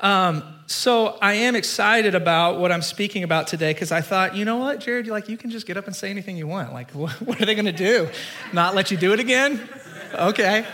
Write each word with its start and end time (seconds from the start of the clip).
Um, 0.00 0.42
so 0.66 1.16
I 1.22 1.34
am 1.34 1.54
excited 1.54 2.14
about 2.14 2.58
what 2.58 2.72
I'm 2.72 2.82
speaking 2.82 3.22
about 3.22 3.46
today 3.46 3.72
because 3.72 3.92
I 3.92 4.00
thought, 4.00 4.36
you 4.36 4.44
know 4.44 4.56
what, 4.56 4.80
Jared, 4.80 5.06
like 5.06 5.28
you 5.28 5.36
can 5.36 5.50
just 5.50 5.66
get 5.66 5.76
up 5.76 5.86
and 5.86 5.94
say 5.94 6.10
anything 6.10 6.36
you 6.36 6.46
want. 6.46 6.72
Like, 6.72 6.90
what 6.92 7.40
are 7.40 7.46
they 7.46 7.54
going 7.54 7.66
to 7.66 7.72
do? 7.72 8.08
Not 8.52 8.74
let 8.74 8.90
you 8.90 8.96
do 8.96 9.12
it 9.12 9.20
again? 9.20 9.68
Okay. 10.14 10.66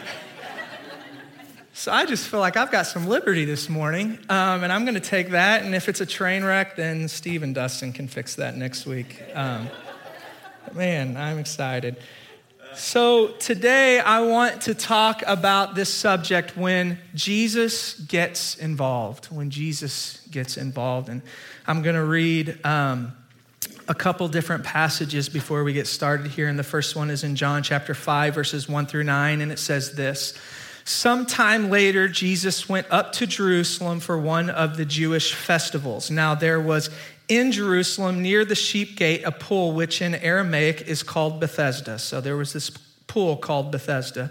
So 1.75 1.91
I 1.91 2.05
just 2.05 2.29
feel 2.29 2.41
like 2.41 2.57
I've 2.57 2.71
got 2.71 2.87
some 2.87 3.07
liberty 3.07 3.45
this 3.45 3.69
morning, 3.69 4.19
um, 4.29 4.63
and 4.63 4.71
I'm 4.71 4.85
going 4.85 4.95
to 4.95 5.01
take 5.01 5.31
that. 5.31 5.63
And 5.63 5.75
if 5.75 5.89
it's 5.89 6.01
a 6.01 6.07
train 6.07 6.45
wreck, 6.45 6.77
then 6.77 7.09
Steve 7.09 7.43
and 7.43 7.55
Dustin 7.55 7.93
can 7.93 8.09
fix 8.09 8.35
that 8.37 8.57
next 8.57 8.87
week. 8.87 9.23
Um, 9.35 9.69
man, 10.75 11.17
I'm 11.17 11.39
excited. 11.39 11.97
So, 12.75 13.29
today 13.33 14.01
I 14.01 14.23
want 14.23 14.63
to 14.63 14.75
talk 14.75 15.23
about 15.27 15.75
this 15.75 15.93
subject 15.93 16.57
when 16.57 16.99
Jesus 17.15 17.95
gets 17.95 18.57
involved. 18.57 19.27
When 19.27 19.51
Jesus 19.51 20.27
gets 20.31 20.57
involved. 20.57 21.11
And 21.11 21.21
I'm 21.67 21.83
going 21.83 21.97
to 21.97 22.05
read 22.05 22.65
um, 22.65 23.13
a 23.89 23.95
couple 23.95 24.27
different 24.29 24.65
passages 24.65 25.29
before 25.29 25.65
we 25.65 25.75
get 25.75 25.87
started 25.87 26.29
here. 26.29 26.49
And 26.49 26.59
the 26.59 26.65
first 26.65 26.97
one 26.97 27.11
is 27.11 27.25
in 27.25 27.37
John 27.37 27.63
chapter 27.63 27.93
5, 27.93 28.35
verses 28.35 28.69
1 28.69 28.87
through 28.87 29.05
9. 29.05 29.43
And 29.43 29.53
it 29.53 29.59
says 29.59 29.93
this 29.93 30.39
Sometime 30.85 31.71
later, 31.71 32.09
Jesus 32.09 32.69
went 32.69 32.87
up 32.91 33.13
to 33.13 33.27
Jerusalem 33.27 34.01
for 34.01 34.19
one 34.19 34.51
of 34.51 34.77
the 34.77 34.85
Jewish 34.85 35.35
festivals. 35.35 36.11
Now, 36.11 36.35
there 36.35 36.61
was 36.61 36.91
in 37.29 37.53
Jerusalem 37.53 38.23
near 38.23 38.45
the 38.45 38.55
sheep 38.55 38.97
gate 38.97 39.23
a 39.25 39.33
pool 39.33 39.73
which 39.73 40.03
in 40.03 40.15
Aramaic 40.15 40.83
is 40.83 41.03
called 41.03 41.41
Bethesda. 41.41 41.99
So 41.99 42.21
there 42.21 42.37
was 42.37 42.53
this 42.53 42.71
pool 43.07 43.37
called 43.37 43.71
Bethesda. 43.71 44.31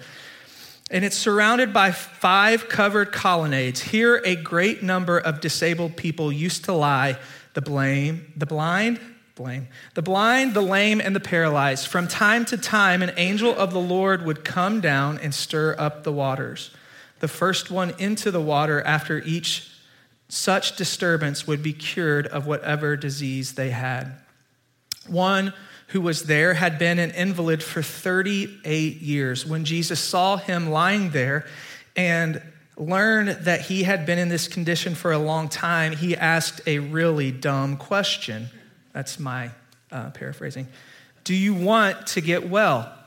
And 0.90 1.05
it's 1.05 1.16
surrounded 1.16 1.72
by 1.72 1.91
five 1.91 2.68
covered 2.68 3.13
colonnades. 3.13 3.82
Here, 3.82 4.22
a 4.26 4.35
great 4.35 4.84
number 4.84 5.18
of 5.18 5.40
disabled 5.40 5.96
people 5.96 6.32
used 6.34 6.66
to 6.66 6.73
lie 6.73 7.18
the 7.54 7.62
blame, 7.62 8.34
the 8.35 8.46
blind, 8.46 8.99
blame, 9.35 9.68
the 9.93 10.02
blind, 10.02 10.54
the 10.54 10.62
lame, 10.62 10.99
and 10.99 11.15
the 11.15 11.20
paralyzed. 11.21 11.87
From 11.87 12.08
time 12.08 12.46
to 12.46 12.58
time, 12.58 13.02
an 13.02 13.13
angel 13.18 13.55
of 13.55 13.71
the 13.71 13.80
Lord 13.80 14.26
would 14.26 14.43
come 14.43 14.82
down 14.82 15.18
and 15.20 15.34
stir 15.34 15.76
up 15.77 16.04
the 16.04 16.12
waters. 16.12 16.71
The 17.20 17.27
first 17.27 17.71
one 17.71 17.93
into 17.98 18.32
the 18.32 18.41
water 18.41 18.82
after 18.82 19.20
each 19.20 19.71
such 20.32 20.77
disturbance 20.77 21.46
would 21.46 21.62
be 21.62 21.74
cured 21.74 22.26
of 22.26 22.48
whatever 22.48 22.96
disease 22.96 23.55
they 23.55 23.70
had. 23.70 24.13
One 25.05 25.54
who 25.87 25.99
was 25.99 26.24
there 26.24 26.54
had 26.54 26.79
been 26.79 26.99
an 26.99 27.12
invalid 27.12 27.62
for 27.62 27.82
38 27.82 29.02
years. 29.02 29.46
When 29.46 29.65
Jesus 29.65 29.99
saw 29.99 30.37
him 30.37 30.70
lying 30.70 31.09
there 31.09 31.46
and 31.98 32.41
learned 32.77 33.43
that 33.43 33.59
he 33.59 33.84
had 33.84 34.05
been 34.05 34.18
in 34.18 34.29
this 34.29 34.48
condition 34.48 34.96
for 34.96 35.12
a 35.12 35.18
long 35.18 35.49
time, 35.49 35.91
he 35.91 36.15
asked 36.15 36.62
a 36.65 36.79
really 36.79 37.32
dumb 37.32 37.76
question. 37.76 38.48
That's 38.93 39.20
my 39.20 39.52
uh, 39.91 40.12
paraphrasing. 40.12 40.70
Do 41.26 41.35
you 41.35 41.54
want 41.54 42.07
to 42.07 42.21
get 42.21 42.49
well? 42.49 42.98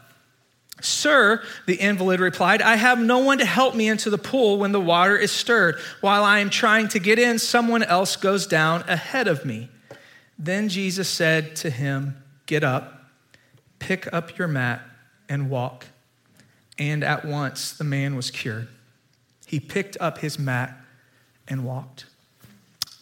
Sir, 0.80 1.42
the 1.66 1.76
invalid 1.76 2.20
replied, 2.20 2.60
I 2.60 2.76
have 2.76 2.98
no 2.98 3.18
one 3.18 3.38
to 3.38 3.44
help 3.44 3.74
me 3.74 3.88
into 3.88 4.10
the 4.10 4.18
pool 4.18 4.58
when 4.58 4.72
the 4.72 4.80
water 4.80 5.16
is 5.16 5.32
stirred. 5.32 5.78
While 6.00 6.24
I 6.24 6.40
am 6.40 6.50
trying 6.50 6.88
to 6.88 6.98
get 6.98 7.18
in, 7.18 7.38
someone 7.38 7.82
else 7.82 8.16
goes 8.16 8.46
down 8.46 8.82
ahead 8.88 9.28
of 9.28 9.44
me. 9.44 9.70
Then 10.38 10.68
Jesus 10.68 11.08
said 11.08 11.56
to 11.56 11.70
him, 11.70 12.22
Get 12.46 12.64
up, 12.64 13.04
pick 13.78 14.12
up 14.12 14.36
your 14.36 14.48
mat, 14.48 14.82
and 15.28 15.48
walk. 15.48 15.86
And 16.78 17.04
at 17.04 17.24
once 17.24 17.72
the 17.72 17.84
man 17.84 18.16
was 18.16 18.30
cured. 18.30 18.68
He 19.46 19.60
picked 19.60 19.96
up 20.00 20.18
his 20.18 20.38
mat 20.38 20.76
and 21.46 21.64
walked. 21.64 22.06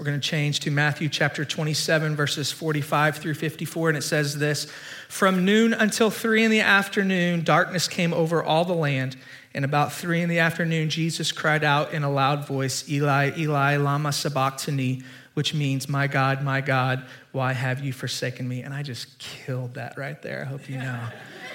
We're 0.02 0.06
going 0.06 0.20
to 0.20 0.28
change 0.28 0.58
to 0.60 0.70
Matthew 0.72 1.08
chapter 1.08 1.44
27, 1.44 2.16
verses 2.16 2.50
45 2.50 3.18
through 3.18 3.34
54, 3.34 3.90
and 3.90 3.96
it 3.96 4.02
says 4.02 4.36
this 4.36 4.64
From 5.08 5.44
noon 5.44 5.72
until 5.72 6.10
three 6.10 6.42
in 6.42 6.50
the 6.50 6.58
afternoon, 6.58 7.44
darkness 7.44 7.86
came 7.86 8.12
over 8.12 8.42
all 8.42 8.64
the 8.64 8.74
land. 8.74 9.14
And 9.54 9.64
about 9.64 9.92
three 9.92 10.20
in 10.20 10.28
the 10.28 10.40
afternoon, 10.40 10.90
Jesus 10.90 11.30
cried 11.30 11.62
out 11.62 11.92
in 11.94 12.02
a 12.02 12.10
loud 12.10 12.48
voice, 12.48 12.90
Eli, 12.90 13.30
Eli, 13.38 13.76
Lama 13.76 14.10
Sabachthani, 14.10 15.04
which 15.34 15.54
means, 15.54 15.88
My 15.88 16.08
God, 16.08 16.42
my 16.42 16.60
God, 16.60 17.04
why 17.30 17.52
have 17.52 17.78
you 17.78 17.92
forsaken 17.92 18.48
me? 18.48 18.62
And 18.62 18.74
I 18.74 18.82
just 18.82 19.20
killed 19.20 19.74
that 19.74 19.96
right 19.96 20.20
there. 20.20 20.40
I 20.40 20.46
hope 20.46 20.68
you 20.68 20.78
know. 20.78 20.98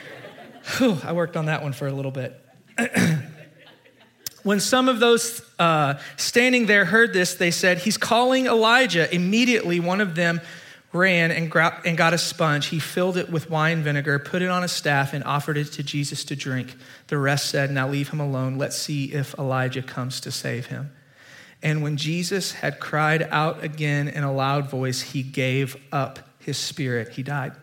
Whew, 0.77 0.97
I 1.03 1.11
worked 1.11 1.35
on 1.35 1.47
that 1.47 1.63
one 1.63 1.73
for 1.73 1.87
a 1.87 1.91
little 1.91 2.11
bit. 2.11 2.41
When 4.43 4.59
some 4.59 4.87
of 4.87 4.99
those 4.99 5.41
uh, 5.59 5.95
standing 6.15 6.67
there 6.67 6.85
heard 6.85 7.13
this, 7.13 7.35
they 7.35 7.51
said, 7.51 7.79
He's 7.79 7.97
calling 7.97 8.45
Elijah. 8.45 9.13
Immediately, 9.13 9.79
one 9.79 10.01
of 10.01 10.15
them 10.15 10.41
ran 10.93 11.31
and, 11.31 11.51
gra- 11.51 11.81
and 11.85 11.97
got 11.97 12.13
a 12.13 12.17
sponge. 12.17 12.67
He 12.67 12.79
filled 12.79 13.17
it 13.17 13.29
with 13.29 13.49
wine 13.49 13.83
vinegar, 13.83 14.19
put 14.19 14.41
it 14.41 14.49
on 14.49 14.63
a 14.63 14.67
staff, 14.67 15.13
and 15.13 15.23
offered 15.23 15.57
it 15.57 15.65
to 15.73 15.83
Jesus 15.83 16.23
to 16.25 16.35
drink. 16.35 16.75
The 17.07 17.17
rest 17.17 17.49
said, 17.49 17.71
Now 17.71 17.87
leave 17.87 18.09
him 18.09 18.19
alone. 18.19 18.57
Let's 18.57 18.77
see 18.77 19.05
if 19.05 19.37
Elijah 19.37 19.81
comes 19.81 20.21
to 20.21 20.31
save 20.31 20.67
him. 20.67 20.91
And 21.63 21.81
when 21.81 21.97
Jesus 21.97 22.51
had 22.51 22.79
cried 22.79 23.23
out 23.23 23.63
again 23.63 24.07
in 24.07 24.23
a 24.23 24.31
loud 24.31 24.69
voice, 24.69 25.01
he 25.01 25.23
gave 25.23 25.75
up 25.91 26.19
his 26.39 26.57
spirit. 26.57 27.09
He 27.09 27.23
died. 27.23 27.53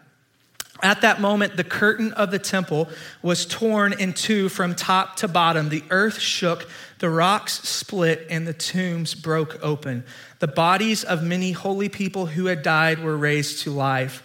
At 0.82 1.02
that 1.02 1.20
moment, 1.20 1.56
the 1.56 1.64
curtain 1.64 2.12
of 2.14 2.30
the 2.30 2.38
temple 2.38 2.88
was 3.22 3.46
torn 3.46 3.92
in 3.92 4.12
two 4.12 4.48
from 4.48 4.74
top 4.74 5.16
to 5.16 5.28
bottom. 5.28 5.68
The 5.68 5.84
earth 5.90 6.18
shook, 6.18 6.68
the 6.98 7.08
rocks 7.08 7.66
split, 7.66 8.26
and 8.28 8.46
the 8.46 8.52
tombs 8.52 9.14
broke 9.14 9.58
open. 9.62 10.04
The 10.40 10.48
bodies 10.48 11.04
of 11.04 11.22
many 11.22 11.52
holy 11.52 11.88
people 11.88 12.26
who 12.26 12.46
had 12.46 12.62
died 12.62 12.98
were 12.98 13.16
raised 13.16 13.62
to 13.62 13.70
life. 13.70 14.22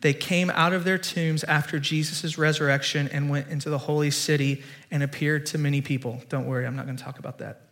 They 0.00 0.14
came 0.14 0.50
out 0.50 0.72
of 0.72 0.84
their 0.84 0.98
tombs 0.98 1.42
after 1.44 1.80
Jesus' 1.80 2.38
resurrection 2.38 3.08
and 3.08 3.28
went 3.28 3.48
into 3.48 3.68
the 3.68 3.78
holy 3.78 4.12
city 4.12 4.62
and 4.92 5.02
appeared 5.02 5.46
to 5.46 5.58
many 5.58 5.80
people. 5.80 6.22
Don't 6.28 6.46
worry, 6.46 6.64
I'm 6.64 6.76
not 6.76 6.86
going 6.86 6.96
to 6.96 7.02
talk 7.02 7.18
about 7.18 7.38
that. 7.38 7.67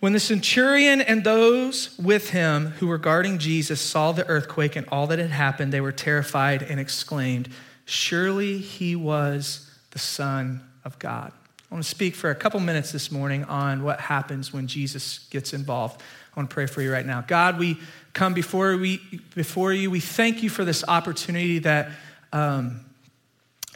When 0.00 0.12
the 0.12 0.20
centurion 0.20 1.00
and 1.00 1.24
those 1.24 1.98
with 1.98 2.30
him 2.30 2.68
who 2.78 2.86
were 2.86 2.98
guarding 2.98 3.38
Jesus 3.38 3.80
saw 3.80 4.12
the 4.12 4.26
earthquake 4.28 4.76
and 4.76 4.86
all 4.90 5.08
that 5.08 5.18
had 5.18 5.30
happened, 5.30 5.72
they 5.72 5.80
were 5.80 5.92
terrified 5.92 6.62
and 6.62 6.78
exclaimed, 6.78 7.48
Surely 7.84 8.58
he 8.58 8.94
was 8.94 9.68
the 9.90 9.98
Son 9.98 10.62
of 10.84 10.98
God. 10.98 11.32
I 11.70 11.74
want 11.74 11.84
to 11.84 11.90
speak 11.90 12.14
for 12.14 12.30
a 12.30 12.34
couple 12.34 12.60
minutes 12.60 12.92
this 12.92 13.10
morning 13.10 13.44
on 13.44 13.82
what 13.82 14.00
happens 14.00 14.52
when 14.52 14.68
Jesus 14.68 15.26
gets 15.30 15.52
involved. 15.52 16.00
I 16.00 16.40
want 16.40 16.48
to 16.48 16.54
pray 16.54 16.66
for 16.66 16.80
you 16.80 16.92
right 16.92 17.04
now. 17.04 17.22
God, 17.22 17.58
we 17.58 17.78
come 18.12 18.34
before, 18.34 18.76
we, 18.76 19.00
before 19.34 19.72
you. 19.72 19.90
We 19.90 20.00
thank 20.00 20.42
you 20.42 20.48
for 20.48 20.64
this 20.64 20.84
opportunity 20.86 21.58
that 21.60 21.90
um, 22.32 22.84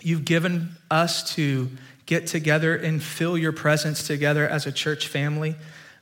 you've 0.01 0.25
given 0.25 0.77
us 0.91 1.35
to 1.35 1.69
get 2.07 2.27
together 2.29 2.77
and 2.77 3.03
fill 3.03 3.37
your 3.37 3.53
presence 3.53 4.07
together 4.07 4.49
as 4.49 4.67
a 4.67 4.73
church 4.73 5.09
family. 5.09 5.57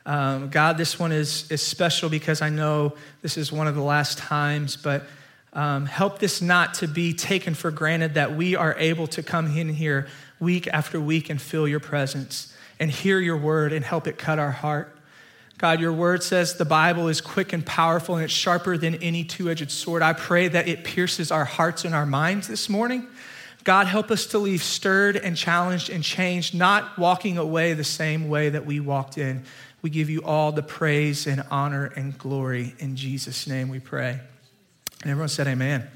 Um, 0.07 0.49
God, 0.49 0.79
this 0.79 0.99
one 0.99 1.13
is, 1.13 1.51
is 1.51 1.63
special 1.63 2.09
because 2.09 2.43
I 2.43 2.49
know 2.49 2.95
this 3.23 3.37
is 3.37 3.53
one 3.53 3.67
of 3.67 3.75
the 3.75 3.83
last 3.83 4.19
times, 4.19 4.77
but 4.77 5.05
um, 5.53 5.87
help 5.87 6.19
this 6.19 6.41
not 6.41 6.75
to 6.75 6.89
be 6.89 7.13
taken 7.13 7.55
for 7.55 7.71
granted 7.71 8.15
that 8.15 8.37
we 8.37 8.55
are 8.55 8.75
able 8.79 9.07
to 9.09 9.23
come 9.23 9.47
in 9.57 9.69
here 9.69 10.07
week 10.39 10.69
after 10.69 11.01
week 11.01 11.29
and 11.29 11.41
feel 11.41 11.67
your 11.67 11.81
presence 11.81 12.55
and 12.79 12.91
hear 12.91 13.19
your 13.19 13.37
word 13.37 13.73
and 13.73 13.85
help 13.85 14.07
it 14.07 14.17
cut 14.17 14.39
our 14.39 14.53
heart. 14.53 14.97
God, 15.59 15.79
your 15.79 15.93
word 15.93 16.23
says 16.23 16.55
the 16.55 16.65
Bible 16.65 17.09
is 17.09 17.21
quick 17.21 17.53
and 17.53 17.67
powerful 17.67 18.15
and 18.15 18.25
it's 18.25 18.33
sharper 18.33 18.79
than 18.79 18.95
any 18.97 19.25
two 19.25 19.51
edged 19.51 19.71
sword. 19.71 20.01
I 20.01 20.15
pray 20.15 20.49
that 20.49 20.67
it 20.67 20.85
pierces 20.85 21.31
our 21.31 21.45
hearts 21.45 21.85
and 21.85 21.95
our 21.95 22.07
minds 22.07 22.49
this 22.49 22.71
morning. 22.71 23.07
God, 23.63 23.87
help 23.87 24.11
us 24.11 24.25
to 24.29 24.39
leave 24.39 24.63
stirred 24.63 25.17
and 25.17 25.37
challenged 25.37 25.91
and 25.91 26.03
changed, 26.03 26.55
not 26.55 26.97
walking 26.99 27.37
away 27.37 27.75
the 27.75 27.85
same 27.85 28.31
way 28.31 28.49
that 28.49 28.65
we 28.65 28.81
walked 28.81 29.19
in. 29.19 29.45
We 29.83 29.91
give 29.91 30.11
you 30.11 30.23
all 30.23 30.53
the 30.53 30.63
praise 30.63 31.27
and 31.27 31.43
honor 31.51 31.87
and 31.87 32.17
glory. 32.19 32.75
In 32.79 32.97
Jesus' 32.97 33.47
name 33.47 33.69
we 33.69 33.81
pray. 33.81 34.21
And 35.03 35.11
everyone 35.11 35.29
said, 35.29 35.47
Amen. 35.47 35.81
amen. 35.81 35.91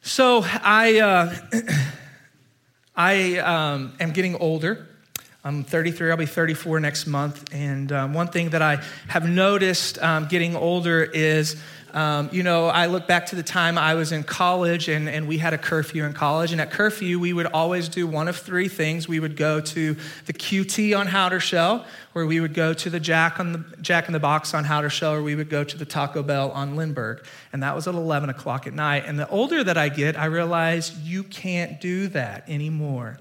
So 0.00 0.44
I, 0.44 0.98
uh, 0.98 1.34
I 2.96 3.38
um, 3.38 3.94
am 4.00 4.10
getting 4.10 4.34
older. 4.36 4.88
I'm 5.44 5.64
33, 5.64 6.10
I'll 6.10 6.16
be 6.16 6.26
34 6.26 6.80
next 6.80 7.06
month. 7.06 7.52
And 7.52 7.90
um, 7.92 8.14
one 8.14 8.28
thing 8.28 8.50
that 8.50 8.62
I 8.62 8.82
have 9.08 9.28
noticed 9.28 10.00
um, 10.02 10.26
getting 10.26 10.56
older 10.56 11.02
is 11.02 11.56
um, 11.94 12.30
you 12.32 12.42
know, 12.42 12.68
I 12.68 12.86
look 12.86 13.06
back 13.06 13.26
to 13.26 13.36
the 13.36 13.42
time 13.42 13.76
I 13.76 13.94
was 13.94 14.12
in 14.12 14.22
college 14.22 14.88
and, 14.88 15.08
and 15.08 15.28
we 15.28 15.38
had 15.38 15.52
a 15.52 15.58
curfew 15.58 16.04
in 16.04 16.14
college. 16.14 16.52
And 16.52 16.60
at 16.60 16.70
curfew, 16.70 17.18
we 17.18 17.32
would 17.32 17.46
always 17.46 17.88
do 17.88 18.06
one 18.06 18.28
of 18.28 18.36
three 18.36 18.68
things. 18.68 19.06
We 19.06 19.20
would 19.20 19.36
go 19.36 19.60
to 19.60 19.96
the 20.26 20.32
QT 20.32 20.98
on 20.98 21.06
Howder 21.08 21.84
or 22.14 22.26
we 22.26 22.40
would 22.40 22.54
go 22.54 22.72
to 22.72 22.90
the 22.90 23.00
Jack, 23.00 23.38
on 23.38 23.52
the 23.52 23.64
Jack 23.80 24.06
in 24.06 24.12
the 24.12 24.20
Box 24.20 24.54
on 24.54 24.64
Howdershell, 24.64 25.12
or 25.12 25.22
we 25.22 25.34
would 25.34 25.50
go 25.50 25.64
to 25.64 25.76
the 25.76 25.84
Taco 25.84 26.22
Bell 26.22 26.50
on 26.52 26.76
Lindbergh. 26.76 27.24
And 27.52 27.62
that 27.62 27.74
was 27.74 27.86
at 27.86 27.94
11 27.94 28.30
o'clock 28.30 28.66
at 28.66 28.72
night. 28.72 29.04
And 29.06 29.18
the 29.18 29.28
older 29.28 29.62
that 29.62 29.76
I 29.76 29.88
get, 29.88 30.18
I 30.18 30.26
realize 30.26 30.98
you 31.00 31.24
can't 31.24 31.80
do 31.80 32.08
that 32.08 32.48
anymore. 32.48 33.18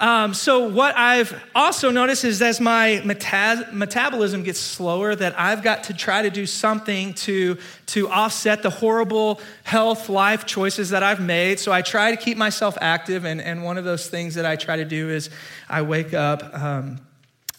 Um, 0.00 0.32
so 0.32 0.68
what 0.68 0.96
I've 0.96 1.40
also 1.56 1.90
noticed 1.90 2.24
is 2.24 2.40
as 2.40 2.60
my 2.60 3.02
meta- 3.04 3.68
metabolism 3.72 4.44
gets 4.44 4.60
slower, 4.60 5.14
that 5.16 5.38
I've 5.38 5.62
got 5.62 5.84
to 5.84 5.94
try 5.94 6.22
to 6.22 6.30
do 6.30 6.46
something 6.46 7.14
to 7.14 7.58
to 7.86 8.08
offset 8.08 8.62
the 8.62 8.70
horrible 8.70 9.40
health 9.64 10.08
life 10.08 10.46
choices 10.46 10.90
that 10.90 11.02
I've 11.02 11.20
made. 11.20 11.58
So 11.58 11.72
I 11.72 11.82
try 11.82 12.12
to 12.12 12.16
keep 12.16 12.38
myself 12.38 12.78
active, 12.80 13.24
and 13.24 13.40
and 13.40 13.64
one 13.64 13.76
of 13.76 13.84
those 13.84 14.08
things 14.08 14.36
that 14.36 14.46
I 14.46 14.54
try 14.56 14.76
to 14.76 14.84
do 14.84 15.10
is 15.10 15.30
I 15.68 15.82
wake 15.82 16.14
up 16.14 16.54
um, 16.54 17.00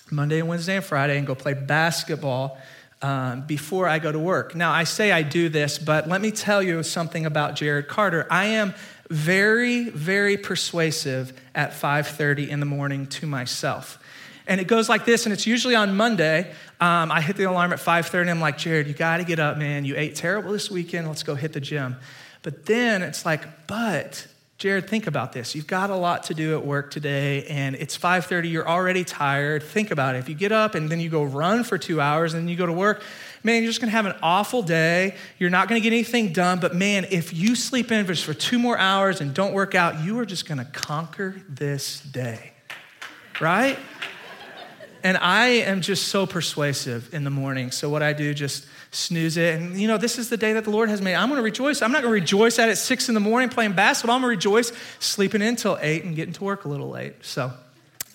Monday 0.10 0.40
and 0.40 0.48
Wednesday 0.48 0.78
and 0.78 0.86
Friday 0.86 1.18
and 1.18 1.28
go 1.28 1.36
play 1.36 1.54
basketball. 1.54 2.58
Um, 3.02 3.44
before 3.48 3.88
I 3.88 4.00
go 4.00 4.12
to 4.12 4.20
work. 4.20 4.56
Now, 4.56 4.74
I 4.74 4.84
say 4.84 5.14
I 5.14 5.22
do 5.22 5.48
this, 5.48 5.80
but 5.80 6.10
let 6.10 6.20
me 6.20 6.32
tell 6.32 6.62
you 6.62 6.84
something 6.84 7.26
about 7.26 7.56
Jared 7.56 7.88
Carter. 7.88 8.28
I 8.30 8.48
am 8.48 8.74
very, 9.10 9.90
very 9.90 10.38
persuasive 10.38 11.34
at 11.56 11.74
5:30 11.74 12.50
in 12.50 12.60
the 12.60 12.66
morning 12.66 13.08
to 13.08 13.26
myself. 13.26 13.98
And 14.46 14.60
it 14.60 14.68
goes 14.68 14.90
like 14.90 15.06
this, 15.06 15.26
and 15.26 15.34
it's 15.34 15.46
usually 15.46 15.76
on 15.76 15.96
Monday. 15.96 16.52
Um, 16.82 17.12
I 17.12 17.22
hit 17.22 17.36
the 17.36 17.44
alarm 17.44 17.72
at 17.74 17.80
5:30, 17.80 18.22
and 18.22 18.30
I'm 18.32 18.42
like, 18.42 18.58
Jared, 18.58 18.88
you 18.88 18.94
got 18.94 19.18
to 19.18 19.24
get 19.24 19.40
up, 19.40 19.58
man. 19.58 19.86
You 19.86 19.96
ate 19.96 20.16
terrible 20.16 20.52
this 20.52 20.72
weekend. 20.72 21.08
Let's 21.08 21.24
go 21.24 21.36
hit 21.36 21.54
the 21.54 21.60
gym. 21.60 21.98
But 22.42 22.66
then 22.66 23.02
it's 23.02 23.26
like, 23.26 23.68
but 23.68 24.28
Jared, 24.60 24.90
think 24.90 25.08
about 25.08 25.32
this. 25.32 25.56
You've 25.56 25.68
got 25.68 25.90
a 25.90 25.96
lot 25.96 26.24
to 26.24 26.34
do 26.34 26.54
at 26.54 26.66
work 26.66 26.92
today, 26.92 27.46
and 27.46 27.78
it's 27.78 27.96
5:30. 27.96 28.50
You're 28.50 28.68
already 28.68 29.06
tired. 29.06 29.64
Think 29.64 29.90
about 29.90 30.16
it. 30.16 30.20
If 30.20 30.28
you 30.28 30.36
get 30.36 30.52
up 30.52 30.76
and 30.76 30.90
then 30.90 31.00
you 31.00 31.10
go 31.10 31.24
run 31.24 31.64
for 31.64 31.78
two 31.78 32.02
hours, 32.02 32.34
and 32.34 32.44
then 32.44 32.50
you 32.50 32.58
go 32.58 32.66
to 32.66 32.74
work, 32.74 33.02
man, 33.42 33.64
you're 33.64 33.72
just 33.72 33.80
gonna 33.80 33.94
have 33.94 34.06
an 34.06 34.16
awful 34.22 34.62
day. 34.62 35.16
You're 35.38 35.50
not 35.50 35.70
gonna 35.70 35.80
get 35.80 35.94
anything 35.94 36.34
done. 36.34 36.60
But 36.60 36.76
man, 36.76 37.08
if 37.10 37.34
you 37.34 37.56
sleep 37.56 37.90
in 37.90 38.06
for 38.06 38.34
two 38.34 38.60
more 38.60 38.78
hours 38.78 39.22
and 39.22 39.34
don't 39.34 39.54
work 39.54 39.76
out, 39.76 40.04
you 40.04 40.20
are 40.20 40.26
just 40.26 40.46
gonna 40.46 40.66
conquer 40.66 41.36
this 41.48 42.02
day, 42.02 42.52
right? 43.40 43.80
And 45.04 45.18
I 45.18 45.48
am 45.48 45.82
just 45.82 46.10
so 46.10 46.26
persuasive 46.26 47.14
in 47.14 47.24
the 47.24 47.30
morning. 47.30 47.72
So 47.72 47.90
what 47.90 48.04
I 48.04 48.14
do, 48.14 48.34
just 48.34 48.66
snooze 48.92 49.38
it. 49.38 49.56
And 49.56 49.80
you 49.80 49.88
know, 49.88 49.98
this 49.98 50.18
is 50.18 50.30
the 50.30 50.38
day 50.38 50.54
that 50.54 50.66
the 50.66 50.72
Lord 50.72 50.90
has 50.90 51.02
made. 51.02 51.16
I'm 51.16 51.30
going 51.30 51.38
to 51.38 51.44
rejoice. 51.44 51.82
I'm 51.82 51.92
not 51.92 52.02
going 52.02 52.12
to 52.12 52.20
rejoice 52.20 52.60
at 52.60 52.70
it 52.70 52.76
six 52.76 53.08
in 53.08 53.14
the 53.14 53.20
morning 53.20 53.50
playing 53.50 53.74
basketball. 53.74 54.16
I'm 54.16 54.22
going 54.22 54.32
to 54.32 54.38
rejoice 54.38 54.72
sleeping 55.00 55.42
in 55.42 55.50
until 55.50 55.78
eight 55.82 56.04
and 56.04 56.16
getting 56.16 56.34
to 56.34 56.44
work 56.44 56.66
a 56.66 56.68
little 56.68 56.90
late. 56.90 57.16
So 57.22 57.54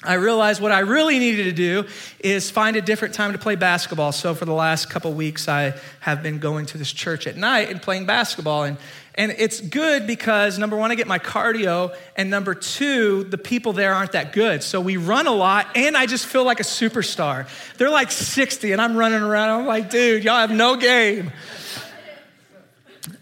I 0.04 0.14
realized 0.14 0.60
what 0.60 0.72
I 0.72 0.80
really 0.80 1.18
needed 1.18 1.44
to 1.44 1.52
do 1.52 1.86
is 2.20 2.50
find 2.50 2.76
a 2.76 2.82
different 2.82 3.14
time 3.14 3.32
to 3.32 3.38
play 3.38 3.56
basketball. 3.56 4.12
So 4.12 4.34
for 4.34 4.44
the 4.44 4.52
last 4.52 4.90
couple 4.90 5.12
weeks, 5.12 5.48
I 5.48 5.74
have 6.00 6.22
been 6.22 6.38
going 6.38 6.66
to 6.66 6.78
this 6.78 6.92
church 6.92 7.26
at 7.26 7.36
night 7.36 7.70
and 7.70 7.80
playing 7.80 8.06
basketball. 8.06 8.64
And, 8.64 8.76
and 9.14 9.34
it's 9.38 9.60
good 9.60 10.06
because 10.06 10.58
number 10.58 10.76
one, 10.76 10.90
I 10.90 10.94
get 10.94 11.06
my 11.06 11.18
cardio, 11.18 11.96
and 12.16 12.30
number 12.30 12.54
two, 12.54 13.24
the 13.24 13.38
people 13.38 13.72
there 13.72 13.94
aren't 13.94 14.12
that 14.12 14.32
good. 14.32 14.62
So 14.62 14.80
we 14.80 14.96
run 14.96 15.26
a 15.26 15.32
lot, 15.32 15.68
and 15.76 15.96
I 15.96 16.06
just 16.06 16.26
feel 16.26 16.44
like 16.44 16.60
a 16.60 16.64
superstar. 16.64 17.48
They're 17.78 17.90
like 17.90 18.10
60, 18.10 18.72
and 18.72 18.82
I'm 18.82 18.96
running 18.96 19.22
around. 19.22 19.60
I'm 19.60 19.66
like, 19.66 19.90
dude, 19.90 20.24
y'all 20.24 20.38
have 20.38 20.50
no 20.50 20.76
game. 20.76 21.32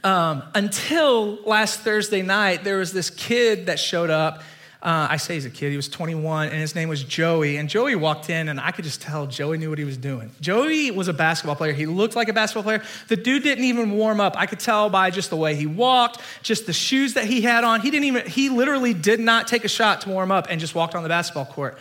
Um, 0.05 0.43
until 0.55 1.37
last 1.45 1.81
Thursday 1.81 2.23
night, 2.23 2.65
there 2.65 2.79
was 2.79 2.93
this 2.93 3.11
kid 3.11 3.67
that 3.67 3.79
showed 3.79 4.11
up 4.11 4.43
uh, 4.83 5.07
I 5.11 5.17
say 5.17 5.35
he's 5.35 5.45
a 5.45 5.51
kid, 5.51 5.71
he 5.71 5.77
was 5.77 5.89
21, 5.89 6.49
and 6.49 6.57
his 6.57 6.75
name 6.75 6.89
was 6.89 7.05
Joey. 7.05 7.57
And 7.57 7.69
Joey 7.69 7.95
walked 7.95 8.29
in, 8.29 8.49
and 8.49 8.59
I 8.59 8.73
could 8.73 8.85
just 8.85 9.01
tell 9.01 9.29
Joey 9.29 9.57
knew 9.57 9.71
what 9.71 9.79
he 9.79 9.85
was 9.85 9.97
doing. 9.97 10.33
Joey 10.41 10.91
was 10.91 11.07
a 11.07 11.13
basketball 11.13 11.55
player. 11.55 11.73
He 11.73 11.87
looked 11.87 12.17
like 12.17 12.29
a 12.29 12.33
basketball 12.33 12.65
player. 12.65 12.83
The 13.07 13.17
dude 13.17 13.45
didn't 13.45 13.65
even 13.65 13.93
warm 13.93 14.21
up. 14.21 14.35
I 14.37 14.47
could 14.47 14.59
tell 14.59 14.91
by 14.91 15.11
just 15.11 15.31
the 15.31 15.37
way 15.37 15.55
he 15.55 15.67
walked, 15.67 16.21
just 16.43 16.67
the 16.67 16.73
shoes 16.73 17.15
that 17.15 17.27
he 17.27 17.43
had 17.43 17.63
on. 17.63 17.81
He 17.81 17.91
didn't 17.93 18.07
even, 18.07 18.27
he 18.27 18.49
literally 18.49 18.93
did 18.93 19.21
not 19.21 19.47
take 19.47 19.65
a 19.65 19.69
shot 19.69 20.01
to 20.01 20.09
warm 20.09 20.33
up 20.33 20.49
and 20.51 20.61
just 20.61 20.75
walked 20.75 20.97
on 20.97 21.05
the 21.05 21.09
basketball 21.09 21.47
court. 21.47 21.79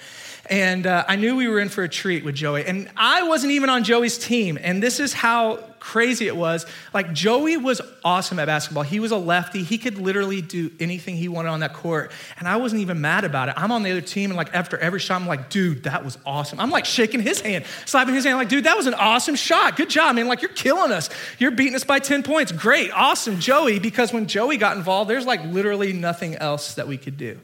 And 0.47 0.85
uh, 0.85 1.03
I 1.07 1.15
knew 1.15 1.35
we 1.35 1.47
were 1.47 1.59
in 1.59 1.69
for 1.69 1.83
a 1.83 1.89
treat 1.89 2.23
with 2.23 2.35
Joey. 2.35 2.65
And 2.65 2.87
I 2.95 3.23
wasn't 3.23 3.53
even 3.53 3.71
on 3.71 3.83
Joey's 3.83 4.19
team. 4.19 4.59
And 4.61 4.83
this 4.83 4.99
is 4.99 5.11
how 5.11 5.70
crazy 5.81 6.27
it 6.27 6.37
was. 6.37 6.65
Like, 6.93 7.11
Joey 7.11 7.57
was 7.57 7.81
awesome 8.05 8.39
at 8.39 8.45
basketball. 8.45 8.83
He 8.83 9.01
was 9.01 9.11
a 9.11 9.17
lefty. 9.17 9.63
He 9.63 9.77
could 9.77 9.97
literally 9.97 10.41
do 10.41 10.71
anything 10.79 11.17
he 11.17 11.27
wanted 11.27 11.49
on 11.49 11.59
that 11.59 11.73
court. 11.73 12.11
And 12.39 12.47
I 12.47 12.55
wasn't 12.55 12.81
even 12.81 13.01
mad 13.01 13.25
about 13.25 13.49
it. 13.49 13.55
I'm 13.57 13.71
on 13.71 13.83
the 13.83 13.91
other 13.91 13.99
team, 13.99 14.29
and 14.29 14.37
like, 14.37 14.53
after 14.53 14.77
every 14.77 14.99
shot, 14.99 15.19
I'm 15.19 15.27
like, 15.27 15.49
dude, 15.49 15.83
that 15.83 16.05
was 16.05 16.17
awesome. 16.25 16.59
I'm 16.61 16.69
like 16.69 16.85
shaking 16.85 17.19
his 17.19 17.41
hand, 17.41 17.65
slapping 17.85 18.13
his 18.13 18.23
hand, 18.23 18.37
like, 18.37 18.47
dude, 18.47 18.63
that 18.63 18.77
was 18.77 18.87
an 18.87 18.93
awesome 18.93 19.35
shot. 19.35 19.75
Good 19.75 19.89
job, 19.89 20.15
man. 20.15 20.27
Like, 20.27 20.41
you're 20.41 20.51
killing 20.51 20.91
us. 20.91 21.09
You're 21.39 21.51
beating 21.51 21.75
us 21.75 21.83
by 21.83 21.99
10 21.99 22.23
points. 22.23 22.51
Great, 22.51 22.91
awesome, 22.91 23.39
Joey. 23.39 23.79
Because 23.79 24.13
when 24.13 24.27
Joey 24.27 24.57
got 24.57 24.77
involved, 24.77 25.09
there's 25.09 25.25
like 25.25 25.43
literally 25.45 25.91
nothing 25.91 26.35
else 26.35 26.75
that 26.75 26.87
we 26.87 26.97
could 26.97 27.17
do. 27.17 27.39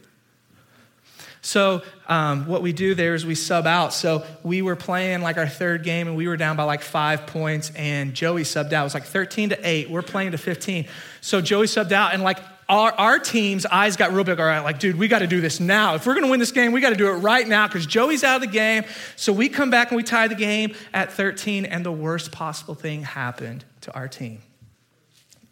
So 1.47 1.81
um, 2.09 2.45
what 2.45 2.61
we 2.61 2.73
do 2.73 2.93
there 2.93 3.15
is 3.15 3.25
we 3.25 3.33
sub 3.33 3.65
out. 3.65 3.93
So 3.93 4.25
we 4.43 4.61
were 4.61 4.75
playing 4.75 5.21
like 5.21 5.37
our 5.37 5.47
third 5.47 5.81
game 5.81 6.09
and 6.09 6.17
we 6.17 6.27
were 6.27 6.35
down 6.35 6.57
by 6.57 6.63
like 6.63 6.81
five 6.81 7.25
points 7.25 7.71
and 7.73 8.13
Joey 8.13 8.43
subbed 8.43 8.73
out. 8.73 8.81
It 8.81 8.83
was 8.83 8.93
like 8.93 9.05
13 9.05 9.51
to 9.51 9.59
8. 9.65 9.89
We're 9.89 10.01
playing 10.01 10.33
to 10.33 10.37
15. 10.37 10.87
So 11.21 11.39
Joey 11.39 11.67
subbed 11.67 11.93
out 11.93 12.13
and 12.13 12.21
like 12.21 12.39
our, 12.67 12.91
our 12.91 13.17
team's 13.17 13.65
eyes 13.65 13.95
got 13.95 14.11
real 14.11 14.25
big. 14.25 14.41
All 14.41 14.45
right, 14.45 14.59
like, 14.59 14.79
dude, 14.79 14.97
we 14.97 15.07
got 15.07 15.19
to 15.19 15.27
do 15.27 15.39
this 15.39 15.61
now. 15.61 15.95
If 15.95 16.05
we're 16.05 16.15
going 16.15 16.25
to 16.25 16.29
win 16.31 16.41
this 16.41 16.51
game, 16.51 16.73
we 16.73 16.81
got 16.81 16.89
to 16.89 16.97
do 16.97 17.07
it 17.07 17.13
right 17.13 17.47
now 17.47 17.65
because 17.65 17.85
Joey's 17.85 18.25
out 18.25 18.35
of 18.35 18.41
the 18.41 18.53
game. 18.53 18.83
So 19.15 19.31
we 19.31 19.47
come 19.47 19.69
back 19.69 19.89
and 19.91 19.95
we 19.95 20.03
tie 20.03 20.27
the 20.27 20.35
game 20.35 20.75
at 20.93 21.13
13, 21.13 21.63
and 21.63 21.85
the 21.85 21.93
worst 21.93 22.33
possible 22.33 22.75
thing 22.75 23.03
happened 23.03 23.63
to 23.81 23.95
our 23.95 24.09
team. 24.09 24.41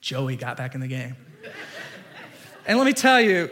Joey 0.02 0.36
got 0.36 0.58
back 0.58 0.76
in 0.76 0.82
the 0.82 0.90
game. 0.90 1.16
and 2.68 2.78
let 2.78 2.84
me 2.84 2.92
tell 2.92 3.22
you, 3.22 3.50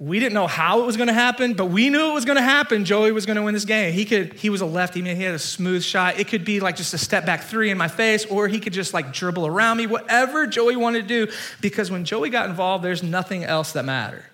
we 0.00 0.20
didn't 0.20 0.34
know 0.34 0.46
how 0.46 0.80
it 0.80 0.86
was 0.86 0.96
going 0.96 1.08
to 1.08 1.12
happen, 1.12 1.54
but 1.54 1.66
we 1.66 1.90
knew 1.90 2.10
it 2.10 2.14
was 2.14 2.24
going 2.24 2.36
to 2.36 2.42
happen. 2.42 2.84
Joey 2.84 3.10
was 3.10 3.26
going 3.26 3.36
to 3.36 3.42
win 3.42 3.52
this 3.52 3.64
game. 3.64 3.92
He 3.92 4.04
could. 4.04 4.34
He 4.34 4.48
was 4.48 4.60
a 4.60 4.66
lefty. 4.66 5.02
He 5.02 5.22
had 5.22 5.34
a 5.34 5.40
smooth 5.40 5.82
shot. 5.82 6.20
It 6.20 6.28
could 6.28 6.44
be 6.44 6.60
like 6.60 6.76
just 6.76 6.94
a 6.94 6.98
step 6.98 7.26
back 7.26 7.42
three 7.42 7.70
in 7.70 7.78
my 7.78 7.88
face, 7.88 8.24
or 8.26 8.46
he 8.46 8.60
could 8.60 8.72
just 8.72 8.94
like 8.94 9.12
dribble 9.12 9.44
around 9.44 9.76
me. 9.76 9.86
Whatever 9.88 10.46
Joey 10.46 10.76
wanted 10.76 11.08
to 11.08 11.26
do, 11.26 11.32
because 11.60 11.90
when 11.90 12.04
Joey 12.04 12.30
got 12.30 12.48
involved, 12.48 12.84
there's 12.84 13.02
nothing 13.02 13.42
else 13.42 13.72
that 13.72 13.84
mattered. 13.84 14.24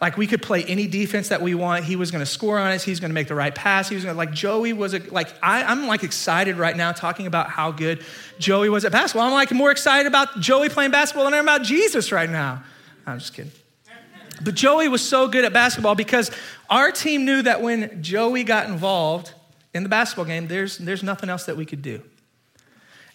Like 0.00 0.16
we 0.16 0.26
could 0.26 0.42
play 0.42 0.64
any 0.64 0.88
defense 0.88 1.28
that 1.28 1.40
we 1.40 1.54
want. 1.54 1.84
He 1.84 1.94
was 1.94 2.10
going 2.10 2.20
to 2.20 2.30
score 2.30 2.58
on 2.58 2.72
us. 2.72 2.82
He's 2.82 2.98
going 2.98 3.10
to 3.10 3.14
make 3.14 3.28
the 3.28 3.34
right 3.36 3.54
pass. 3.54 3.88
He 3.88 3.94
was 3.94 4.04
going 4.04 4.14
to 4.14 4.18
like 4.18 4.32
Joey 4.32 4.72
was 4.72 4.92
a, 4.92 4.98
like 4.98 5.28
I, 5.40 5.62
I'm 5.62 5.86
like 5.86 6.02
excited 6.02 6.56
right 6.56 6.76
now 6.76 6.90
talking 6.90 7.28
about 7.28 7.48
how 7.48 7.70
good 7.70 8.04
Joey 8.40 8.68
was 8.68 8.84
at 8.84 8.90
basketball. 8.90 9.28
I'm 9.28 9.32
like 9.32 9.52
more 9.52 9.70
excited 9.70 10.06
about 10.06 10.40
Joey 10.40 10.68
playing 10.68 10.90
basketball 10.90 11.24
than 11.26 11.34
I'm 11.34 11.44
about 11.44 11.62
Jesus 11.62 12.10
right 12.10 12.28
now. 12.28 12.64
I'm 13.06 13.20
just 13.20 13.32
kidding. 13.32 13.52
But 14.42 14.54
Joey 14.54 14.88
was 14.88 15.06
so 15.06 15.28
good 15.28 15.44
at 15.44 15.52
basketball 15.52 15.94
because 15.94 16.30
our 16.68 16.90
team 16.90 17.24
knew 17.24 17.42
that 17.42 17.62
when 17.62 18.02
Joey 18.02 18.44
got 18.44 18.68
involved 18.68 19.32
in 19.72 19.82
the 19.82 19.88
basketball 19.88 20.26
game, 20.26 20.48
there's, 20.48 20.78
there's 20.78 21.02
nothing 21.02 21.30
else 21.30 21.46
that 21.46 21.56
we 21.56 21.64
could 21.64 21.82
do. 21.82 22.02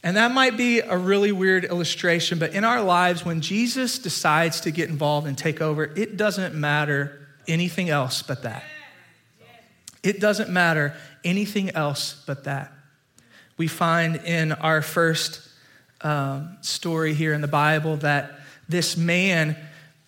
And 0.04 0.18
that 0.18 0.32
might 0.32 0.58
be 0.58 0.80
a 0.80 0.98
really 0.98 1.32
weird 1.32 1.63
illustration, 1.63 2.40
but 2.40 2.54
in 2.54 2.63
our 2.63 2.82
lives, 2.82 3.24
when 3.24 3.42
Jesus 3.42 4.00
decides 4.00 4.62
to 4.62 4.72
get 4.72 4.90
involved 4.90 5.28
and 5.28 5.38
take 5.38 5.62
over, 5.62 5.84
it 5.84 6.18
doesn't 6.18 6.56
matter 6.56 7.28
anything 7.48 7.90
else 7.90 8.24
but 8.24 8.42
that. 8.42 8.63
It 10.01 10.20
doesn't 10.20 10.50
matter 10.50 10.96
anything 11.24 11.70
else 11.72 12.24
but 12.25 12.46
that. 12.46 12.72
We 13.58 13.68
find 13.68 14.16
in 14.16 14.54
our 14.54 14.82
first 14.82 15.48
um, 16.01 16.58
story 16.62 17.13
here 17.13 17.34
in 17.34 17.42
the 17.42 17.48
Bible 17.48 17.98
that 17.98 18.40
this 18.68 18.98
man 18.98 19.56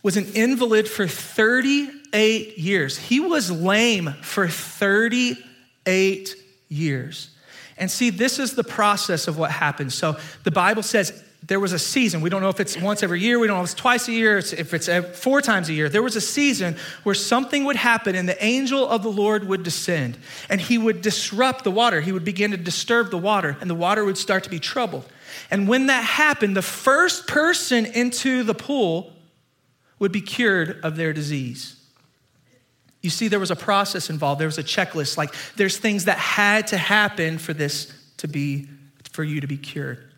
was 0.03 0.17
an 0.17 0.25
invalid 0.33 0.87
for 0.87 1.07
38 1.07 2.57
years. 2.57 2.97
He 2.97 3.19
was 3.21 3.49
lame 3.49 4.13
for 4.21 4.47
38 4.47 6.35
years. 6.67 7.29
And 7.77 7.89
see, 7.89 8.09
this 8.09 8.37
is 8.37 8.53
the 8.53 8.63
process 8.63 9.27
of 9.27 9.37
what 9.37 9.49
happens. 9.49 9.95
So 9.95 10.17
the 10.43 10.51
Bible 10.51 10.83
says 10.83 11.23
there 11.45 11.59
was 11.59 11.73
a 11.73 11.79
season. 11.79 12.21
We 12.21 12.29
don't 12.29 12.41
know 12.41 12.49
if 12.49 12.59
it's 12.59 12.77
once 12.77 13.01
every 13.01 13.19
year, 13.19 13.39
we 13.39 13.47
don't 13.47 13.57
know 13.57 13.63
if 13.63 13.71
it's 13.71 13.79
twice 13.79 14.07
a 14.07 14.11
year, 14.11 14.37
if 14.37 14.73
it's 14.73 14.89
four 15.17 15.41
times 15.41 15.69
a 15.69 15.73
year. 15.73 15.89
There 15.89 16.03
was 16.03 16.15
a 16.15 16.21
season 16.21 16.77
where 17.03 17.15
something 17.15 17.63
would 17.65 17.75
happen 17.75 18.15
and 18.15 18.27
the 18.27 18.41
angel 18.43 18.87
of 18.87 19.03
the 19.03 19.11
Lord 19.11 19.47
would 19.47 19.63
descend 19.63 20.17
and 20.49 20.61
he 20.61 20.77
would 20.77 21.01
disrupt 21.01 21.63
the 21.63 21.71
water. 21.71 22.01
He 22.01 22.11
would 22.11 22.25
begin 22.25 22.51
to 22.51 22.57
disturb 22.57 23.09
the 23.09 23.17
water 23.17 23.57
and 23.59 23.69
the 23.69 23.75
water 23.75 24.05
would 24.05 24.17
start 24.17 24.43
to 24.43 24.49
be 24.49 24.59
troubled. 24.59 25.05
And 25.49 25.67
when 25.67 25.87
that 25.87 26.03
happened, 26.03 26.55
the 26.55 26.61
first 26.61 27.27
person 27.27 27.85
into 27.85 28.43
the 28.43 28.53
pool 28.53 29.12
would 30.03 30.11
be 30.11 30.19
cured 30.19 30.81
of 30.83 30.97
their 30.97 31.13
disease. 31.13 31.77
You 33.01 33.09
see, 33.09 33.29
there 33.29 33.39
was 33.39 33.51
a 33.51 33.55
process 33.55 34.09
involved, 34.09 34.41
there 34.41 34.49
was 34.49 34.57
a 34.57 34.63
checklist. 34.63 35.15
Like, 35.15 35.33
there's 35.55 35.77
things 35.77 36.03
that 36.05 36.17
had 36.17 36.67
to 36.67 36.77
happen 36.77 37.37
for 37.37 37.53
this 37.53 37.89
to 38.17 38.27
be, 38.27 38.67
for 39.13 39.23
you 39.23 39.39
to 39.39 39.47
be 39.47 39.55
cured. 39.55 40.12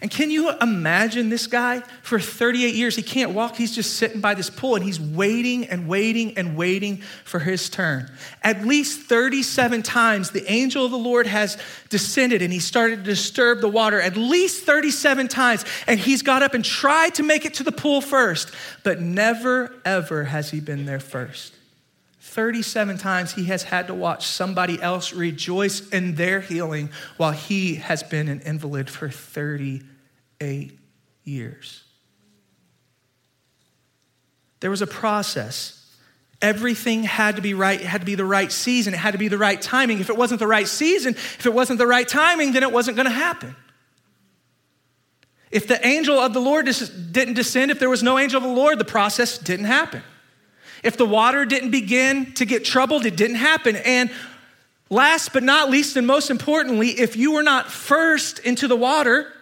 And 0.00 0.12
can 0.12 0.30
you 0.30 0.56
imagine 0.60 1.28
this 1.28 1.48
guy 1.48 1.80
for 2.02 2.20
38 2.20 2.72
years? 2.72 2.94
He 2.94 3.02
can't 3.02 3.32
walk. 3.32 3.56
He's 3.56 3.74
just 3.74 3.96
sitting 3.96 4.20
by 4.20 4.34
this 4.34 4.48
pool 4.48 4.76
and 4.76 4.84
he's 4.84 5.00
waiting 5.00 5.66
and 5.66 5.88
waiting 5.88 6.38
and 6.38 6.56
waiting 6.56 6.98
for 7.24 7.40
his 7.40 7.68
turn. 7.68 8.08
At 8.44 8.64
least 8.64 9.00
37 9.00 9.82
times 9.82 10.30
the 10.30 10.48
angel 10.50 10.84
of 10.84 10.92
the 10.92 10.98
Lord 10.98 11.26
has 11.26 11.58
descended 11.88 12.42
and 12.42 12.52
he 12.52 12.60
started 12.60 12.98
to 12.98 13.02
disturb 13.02 13.60
the 13.60 13.68
water 13.68 14.00
at 14.00 14.16
least 14.16 14.62
37 14.64 15.26
times. 15.26 15.64
And 15.88 15.98
he's 15.98 16.22
got 16.22 16.44
up 16.44 16.54
and 16.54 16.64
tried 16.64 17.16
to 17.16 17.24
make 17.24 17.44
it 17.44 17.54
to 17.54 17.64
the 17.64 17.72
pool 17.72 18.00
first, 18.00 18.52
but 18.84 19.00
never, 19.00 19.74
ever 19.84 20.24
has 20.24 20.50
he 20.50 20.60
been 20.60 20.86
there 20.86 21.00
first. 21.00 21.57
37 22.38 22.98
times 22.98 23.32
he 23.32 23.46
has 23.46 23.64
had 23.64 23.88
to 23.88 23.94
watch 23.94 24.24
somebody 24.24 24.80
else 24.80 25.12
rejoice 25.12 25.88
in 25.88 26.14
their 26.14 26.38
healing 26.40 26.88
while 27.16 27.32
he 27.32 27.74
has 27.74 28.04
been 28.04 28.28
an 28.28 28.38
invalid 28.42 28.88
for 28.88 29.08
38 29.08 30.78
years. 31.24 31.82
There 34.60 34.70
was 34.70 34.82
a 34.82 34.86
process. 34.86 35.84
Everything 36.40 37.02
had 37.02 37.34
to 37.34 37.42
be 37.42 37.54
right. 37.54 37.80
It 37.80 37.86
had 37.88 38.02
to 38.02 38.06
be 38.06 38.14
the 38.14 38.24
right 38.24 38.52
season. 38.52 38.94
It 38.94 38.98
had 38.98 39.14
to 39.14 39.18
be 39.18 39.26
the 39.26 39.36
right 39.36 39.60
timing. 39.60 39.98
If 39.98 40.08
it 40.08 40.16
wasn't 40.16 40.38
the 40.38 40.46
right 40.46 40.68
season, 40.68 41.14
if 41.16 41.44
it 41.44 41.52
wasn't 41.52 41.80
the 41.80 41.88
right 41.88 42.06
timing, 42.06 42.52
then 42.52 42.62
it 42.62 42.70
wasn't 42.70 42.96
going 42.96 43.08
to 43.08 43.10
happen. 43.10 43.56
If 45.50 45.66
the 45.66 45.84
angel 45.84 46.20
of 46.20 46.34
the 46.34 46.40
Lord 46.40 46.66
didn't 46.66 47.34
descend, 47.34 47.72
if 47.72 47.80
there 47.80 47.90
was 47.90 48.04
no 48.04 48.16
angel 48.16 48.38
of 48.38 48.44
the 48.44 48.54
Lord, 48.54 48.78
the 48.78 48.84
process 48.84 49.38
didn't 49.38 49.66
happen. 49.66 50.04
If 50.82 50.96
the 50.96 51.06
water 51.06 51.44
didn't 51.44 51.70
begin 51.70 52.32
to 52.34 52.44
get 52.44 52.64
troubled, 52.64 53.06
it 53.06 53.16
didn't 53.16 53.36
happen. 53.36 53.76
And 53.76 54.10
last 54.90 55.32
but 55.32 55.42
not 55.42 55.70
least, 55.70 55.96
and 55.96 56.06
most 56.06 56.30
importantly, 56.30 56.90
if 56.90 57.16
you 57.16 57.32
were 57.32 57.42
not 57.42 57.70
first 57.70 58.38
into 58.40 58.68
the 58.68 58.76
water, 58.76 59.32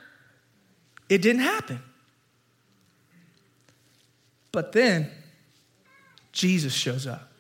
it 1.09 1.23
didn't 1.23 1.43
happen. 1.43 1.81
But 4.53 4.73
then 4.73 5.11
Jesus 6.33 6.73
shows 6.73 7.07
up. 7.07 7.31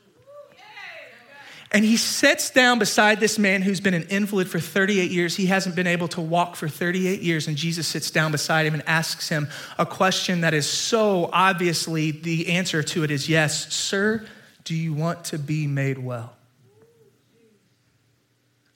And 1.77 1.85
he 1.85 1.99
sits 1.99 2.49
down 2.49 2.79
beside 2.79 3.21
this 3.21 3.39
man 3.39 3.61
who's 3.61 3.83
been 3.83 3.93
an 3.93 4.05
invalid 4.05 4.49
for 4.49 4.59
38 4.59 5.11
years. 5.11 5.37
He 5.37 5.45
hasn't 5.45 5.77
been 5.77 5.87
able 5.87 6.09
to 6.09 6.23
walk 6.23 6.57
for 6.57 6.71
38 6.71 7.21
years. 7.21 7.49
And 7.49 7.55
Jesus 7.55 7.87
sits 7.87 8.11
down 8.11 8.33
beside 8.33 8.65
him 8.65 8.73
and 8.73 8.83
asks 8.89 9.29
him 9.29 9.47
a 9.79 9.85
question 9.85 10.41
that 10.41 10.55
is 10.55 10.67
so 10.67 11.29
obviously 11.35 12.13
the 12.13 12.49
answer 12.49 12.83
to 12.83 13.05
it 13.05 13.11
is 13.11 13.29
yes. 13.29 13.75
Sir, 13.75 14.27
do 14.65 14.75
you 14.75 14.95
want 14.95 15.25
to 15.27 15.39
be 15.39 15.67
made 15.67 15.99
well? 15.99 16.35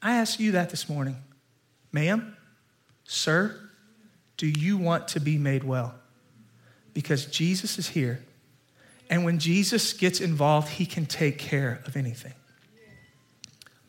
I 0.03 0.17
ask 0.17 0.39
you 0.39 0.53
that 0.53 0.69
this 0.69 0.87
morning. 0.87 1.17
Ma'am, 1.93 2.37
sir, 3.05 3.59
do 4.37 4.47
you 4.47 4.77
want 4.77 5.09
to 5.09 5.21
be 5.21 5.39
made 5.39 5.65
well? 5.65 5.95
Because 6.93 7.25
Jesus 7.25 7.79
is 7.79 7.89
here 7.89 8.21
and 9.09 9.25
when 9.25 9.39
Jesus 9.39 9.95
gets 9.95 10.21
involved, 10.21 10.69
he 10.69 10.85
can 10.85 11.07
take 11.07 11.39
care 11.39 11.81
of 11.87 11.97
anything. 11.97 12.35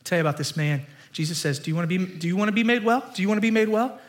Tell 0.03 0.17
you 0.17 0.21
about 0.21 0.37
this 0.37 0.55
man. 0.55 0.85
Jesus 1.11 1.37
says, 1.37 1.59
Do 1.59 1.69
you 1.69 1.75
want 1.75 1.89
to 1.89 1.99
be, 1.99 2.05
do 2.17 2.27
you 2.27 2.35
want 2.37 2.49
to 2.49 2.53
be 2.53 2.63
made 2.63 2.83
well? 2.83 3.03
Do 3.13 3.21
you 3.21 3.27
want 3.27 3.37
to 3.37 3.41
be 3.41 3.51
made 3.51 3.69
well? 3.69 3.99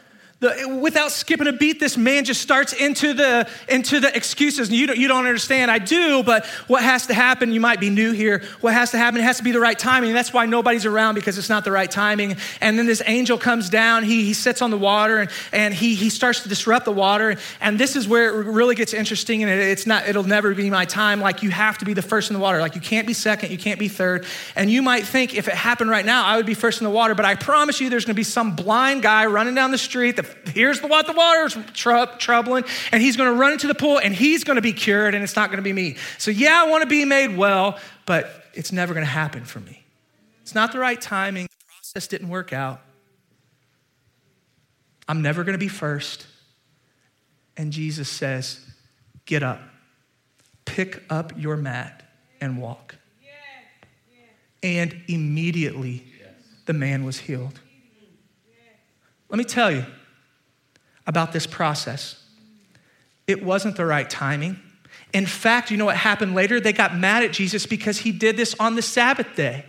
The, 0.43 0.77
without 0.83 1.13
skipping 1.13 1.47
a 1.47 1.53
beat, 1.53 1.79
this 1.79 1.97
man 1.97 2.25
just 2.25 2.43
starts 2.43 2.73
into 2.73 3.15
the, 3.15 3.49
into 3.69 4.01
the 4.01 4.13
excuses. 4.17 4.71
You 4.71 4.89
don't, 4.89 4.99
you 4.99 5.07
don't 5.07 5.25
understand. 5.25 5.71
I 5.71 5.79
do, 5.79 6.25
but 6.25 6.47
what 6.67 6.83
has 6.83 7.07
to 7.07 7.15
happen, 7.15 7.53
you 7.53 7.61
might 7.61 7.79
be 7.79 7.91
new 7.91 8.11
here. 8.11 8.43
What 8.61 8.75
has 8.75 8.91
to 8.91 8.99
happen, 8.99 9.21
it 9.21 9.23
has 9.23 9.37
to 9.37 9.45
be 9.45 9.53
the 9.53 9.61
right 9.61 9.79
timing. 9.79 10.13
That's 10.15 10.33
why 10.33 10.47
nobody's 10.47 10.85
around 10.85 11.15
because 11.15 11.39
it's 11.39 11.49
not 11.49 11.65
the 11.65 11.71
right 11.71 11.89
timing. 11.89 12.39
And 12.61 12.77
then 12.77 12.87
this 12.87 13.01
angel 13.07 13.39
comes 13.39 13.71
down. 13.71 14.03
He, 14.03 14.25
he 14.25 14.33
sits 14.33 14.63
on 14.63 14.73
the 14.73 14.77
water 14.79 15.19
and, 15.21 15.31
and 15.53 15.73
he, 15.73 15.95
he 15.95 16.11
starts 16.11 16.41
to 16.41 16.49
disrupt 16.49 16.87
the 16.87 16.93
water. 16.93 17.37
And 17.61 17.79
this 17.79 17.95
is 17.95 18.09
where 18.09 18.41
it 18.41 18.47
really 18.47 18.75
gets 18.75 18.93
interesting. 18.95 19.45
And 19.45 19.53
it, 19.53 19.61
it's 19.61 19.87
not, 19.87 20.09
it'll 20.09 20.25
never 20.25 20.57
be 20.57 20.71
my 20.71 20.87
time. 20.87 21.21
Like 21.21 21.45
you 21.45 21.51
have 21.51 21.79
to 21.79 21.85
be 21.85 21.95
the 21.95 22.03
first 22.03 22.31
in 22.31 22.35
the 22.35 22.41
water. 22.41 22.59
Like 22.59 22.75
you 22.75 22.81
can't 22.81 23.07
be 23.07 23.15
second, 23.15 23.53
you 23.53 23.59
can't 23.59 23.79
be 23.79 23.87
third. 23.87 24.27
And 24.57 24.69
you 24.69 24.83
might 24.83 25.05
think 25.07 25.37
if 25.37 25.47
it 25.47 25.55
happened 25.55 25.91
right 25.91 26.05
now, 26.05 26.25
I 26.25 26.37
would 26.37 26.47
be 26.47 26.55
first 26.55 26.81
in 26.81 26.85
the 26.85 26.91
water. 26.91 27.15
But 27.15 27.27
I 27.27 27.37
promise 27.37 27.81
you, 27.81 27.91
there's 27.91 28.07
going 28.07 28.17
to 28.17 28.19
be 28.19 28.25
some 28.25 28.57
blind 28.57 29.05
guy 29.05 29.27
running 29.27 29.55
down 29.55 29.71
the 29.71 29.79
street 29.79 30.17
that 30.17 30.32
hears 30.53 30.81
the 30.81 30.87
what 30.87 31.07
the 31.07 31.13
water's 31.13 31.57
tr- 31.75 32.17
troubling, 32.19 32.65
and 32.91 33.03
he's 33.03 33.17
going 33.17 33.33
to 33.33 33.39
run 33.39 33.53
into 33.53 33.67
the 33.67 33.75
pool 33.75 33.99
and 33.99 34.15
he's 34.15 34.45
going 34.45 34.57
to 34.57 34.63
be 34.63 34.73
cured, 34.73 35.15
and 35.15 35.23
it's 35.23 35.37
not 35.37 35.49
going 35.49 35.59
to 35.59 35.63
be 35.63 35.73
me. 35.73 35.97
So, 36.19 36.31
yeah, 36.31 36.63
I 36.65 36.71
want 36.71 36.83
to 36.83 36.89
be 36.89 37.05
made 37.05 37.37
well, 37.37 37.79
but 38.07 38.47
it's 38.55 38.73
never 38.73 38.95
going 38.95 39.07
to 39.07 39.11
happen 39.11 39.45
for 39.45 39.61
me. 39.61 39.85
It's 40.43 40.55
not 40.55 40.73
the 40.73 40.79
right 40.79 41.01
timing. 41.01 41.45
The 41.45 41.65
process 41.77 42.09
didn't 42.09 42.29
work 42.29 42.53
out. 42.53 42.81
I'm 45.09 45.23
never 45.23 45.45
going 45.45 45.55
to 45.55 45.59
be 45.59 45.69
first. 45.69 46.27
And 47.57 47.73
Jesus 47.73 48.09
says, 48.09 48.61
Get 49.25 49.43
up, 49.43 49.61
pick 50.65 51.03
up 51.11 51.33
your 51.37 51.57
mat, 51.57 52.03
and 52.41 52.59
walk. 52.59 52.97
And 54.63 55.03
immediately 55.09 56.05
the 56.67 56.73
man 56.73 57.05
was 57.05 57.19
healed. 57.19 57.59
Let 59.29 59.39
me 59.39 59.45
tell 59.45 59.73
you, 59.73 59.85
about 61.07 61.33
this 61.33 61.47
process. 61.47 62.23
It 63.27 63.45
wasn't 63.45 63.77
the 63.77 63.87
right 63.87 64.09
timing. 64.09 64.59
In 65.13 65.27
fact, 65.27 65.71
you 65.71 65.77
know 65.77 65.85
what 65.85 65.97
happened 65.97 66.35
later? 66.35 66.61
They 66.61 66.73
got 66.73 66.97
mad 66.97 67.23
at 67.23 67.33
Jesus 67.33 67.67
because 67.67 67.99
he 67.99 68.13
did 68.13 68.37
this 68.37 68.55
on 68.59 68.75
the 68.75 68.83
Sabbath 68.83 69.35
day. 69.37 69.65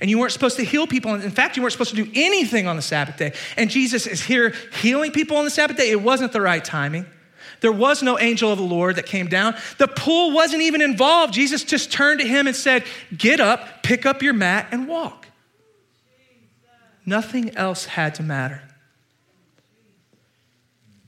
And 0.00 0.10
you 0.10 0.18
weren't 0.18 0.32
supposed 0.32 0.56
to 0.56 0.64
heal 0.64 0.86
people. 0.86 1.14
In 1.14 1.30
fact, 1.30 1.56
you 1.56 1.62
weren't 1.62 1.72
supposed 1.72 1.94
to 1.94 2.04
do 2.04 2.10
anything 2.14 2.66
on 2.66 2.76
the 2.76 2.82
Sabbath 2.82 3.16
day. 3.16 3.32
And 3.56 3.70
Jesus 3.70 4.06
is 4.06 4.22
here 4.22 4.54
healing 4.80 5.12
people 5.12 5.36
on 5.36 5.44
the 5.44 5.50
Sabbath 5.50 5.76
day. 5.76 5.90
It 5.90 6.02
wasn't 6.02 6.32
the 6.32 6.40
right 6.40 6.64
timing. 6.64 7.06
There 7.60 7.72
was 7.72 8.02
no 8.02 8.18
angel 8.18 8.52
of 8.52 8.58
the 8.58 8.64
Lord 8.64 8.96
that 8.96 9.06
came 9.06 9.28
down. 9.28 9.54
The 9.78 9.88
pool 9.88 10.32
wasn't 10.32 10.62
even 10.62 10.82
involved. 10.82 11.32
Jesus 11.32 11.64
just 11.64 11.90
turned 11.90 12.20
to 12.20 12.26
him 12.26 12.46
and 12.46 12.54
said, 12.54 12.84
Get 13.16 13.40
up, 13.40 13.82
pick 13.82 14.04
up 14.04 14.22
your 14.22 14.34
mat, 14.34 14.68
and 14.70 14.86
walk. 14.86 15.28
Nothing 17.06 17.56
else 17.56 17.86
had 17.86 18.14
to 18.16 18.22
matter. 18.22 18.62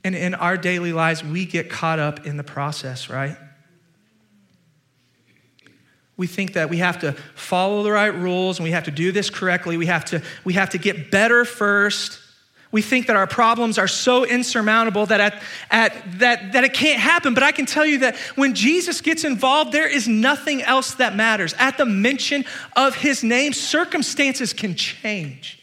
And 0.07 0.15
in 0.15 0.35
our 0.35 0.55
daily 0.55 0.93
lives, 0.93 1.21
we 1.21 1.45
get 1.45 1.69
caught 1.69 1.99
up 1.99 2.25
in 2.25 2.37
the 2.37 2.43
process, 2.43 3.09
right? 3.09 3.35
We 6.15 6.27
think 6.27 6.53
that 6.53 6.69
we 6.69 6.77
have 6.77 7.01
to 7.01 7.11
follow 7.35 7.83
the 7.83 7.91
right 7.91 8.15
rules 8.15 8.57
and 8.57 8.63
we 8.63 8.71
have 8.71 8.85
to 8.85 8.91
do 8.91 9.11
this 9.11 9.29
correctly. 9.29 9.75
We 9.75 9.87
have 9.87 10.05
to, 10.05 10.21
we 10.45 10.53
have 10.53 10.69
to 10.69 10.77
get 10.77 11.11
better 11.11 11.43
first. 11.43 12.21
We 12.71 12.81
think 12.81 13.07
that 13.07 13.17
our 13.17 13.27
problems 13.27 13.77
are 13.77 13.89
so 13.89 14.23
insurmountable 14.23 15.07
that, 15.07 15.19
at, 15.19 15.43
at, 15.69 16.19
that, 16.19 16.53
that 16.53 16.63
it 16.63 16.73
can't 16.73 17.01
happen. 17.01 17.33
But 17.33 17.43
I 17.43 17.51
can 17.51 17.65
tell 17.65 17.85
you 17.85 17.97
that 17.97 18.15
when 18.37 18.55
Jesus 18.55 19.01
gets 19.01 19.25
involved, 19.25 19.73
there 19.73 19.89
is 19.89 20.07
nothing 20.07 20.61
else 20.61 20.93
that 20.93 21.17
matters. 21.17 21.53
At 21.59 21.77
the 21.77 21.85
mention 21.85 22.45
of 22.77 22.95
his 22.95 23.25
name, 23.25 23.51
circumstances 23.51 24.53
can 24.53 24.73
change. 24.73 25.56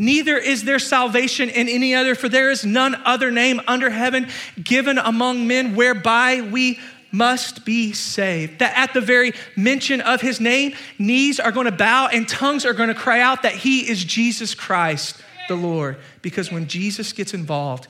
Neither 0.00 0.38
is 0.38 0.64
there 0.64 0.78
salvation 0.78 1.50
in 1.50 1.68
any 1.68 1.94
other, 1.94 2.14
for 2.14 2.30
there 2.30 2.50
is 2.50 2.64
none 2.64 2.94
other 3.04 3.30
name 3.30 3.60
under 3.68 3.90
heaven 3.90 4.28
given 4.62 4.96
among 4.96 5.46
men 5.46 5.76
whereby 5.76 6.40
we 6.40 6.80
must 7.12 7.66
be 7.66 7.92
saved. 7.92 8.60
That 8.60 8.74
at 8.78 8.94
the 8.94 9.02
very 9.02 9.34
mention 9.58 10.00
of 10.00 10.22
his 10.22 10.40
name, 10.40 10.72
knees 10.98 11.38
are 11.38 11.52
going 11.52 11.66
to 11.66 11.72
bow 11.72 12.08
and 12.10 12.26
tongues 12.26 12.64
are 12.64 12.72
going 12.72 12.88
to 12.88 12.94
cry 12.94 13.20
out 13.20 13.42
that 13.42 13.52
he 13.52 13.90
is 13.90 14.02
Jesus 14.02 14.54
Christ, 14.54 15.20
the 15.48 15.54
Lord. 15.54 15.98
Because 16.22 16.50
when 16.50 16.66
Jesus 16.66 17.12
gets 17.12 17.34
involved, 17.34 17.86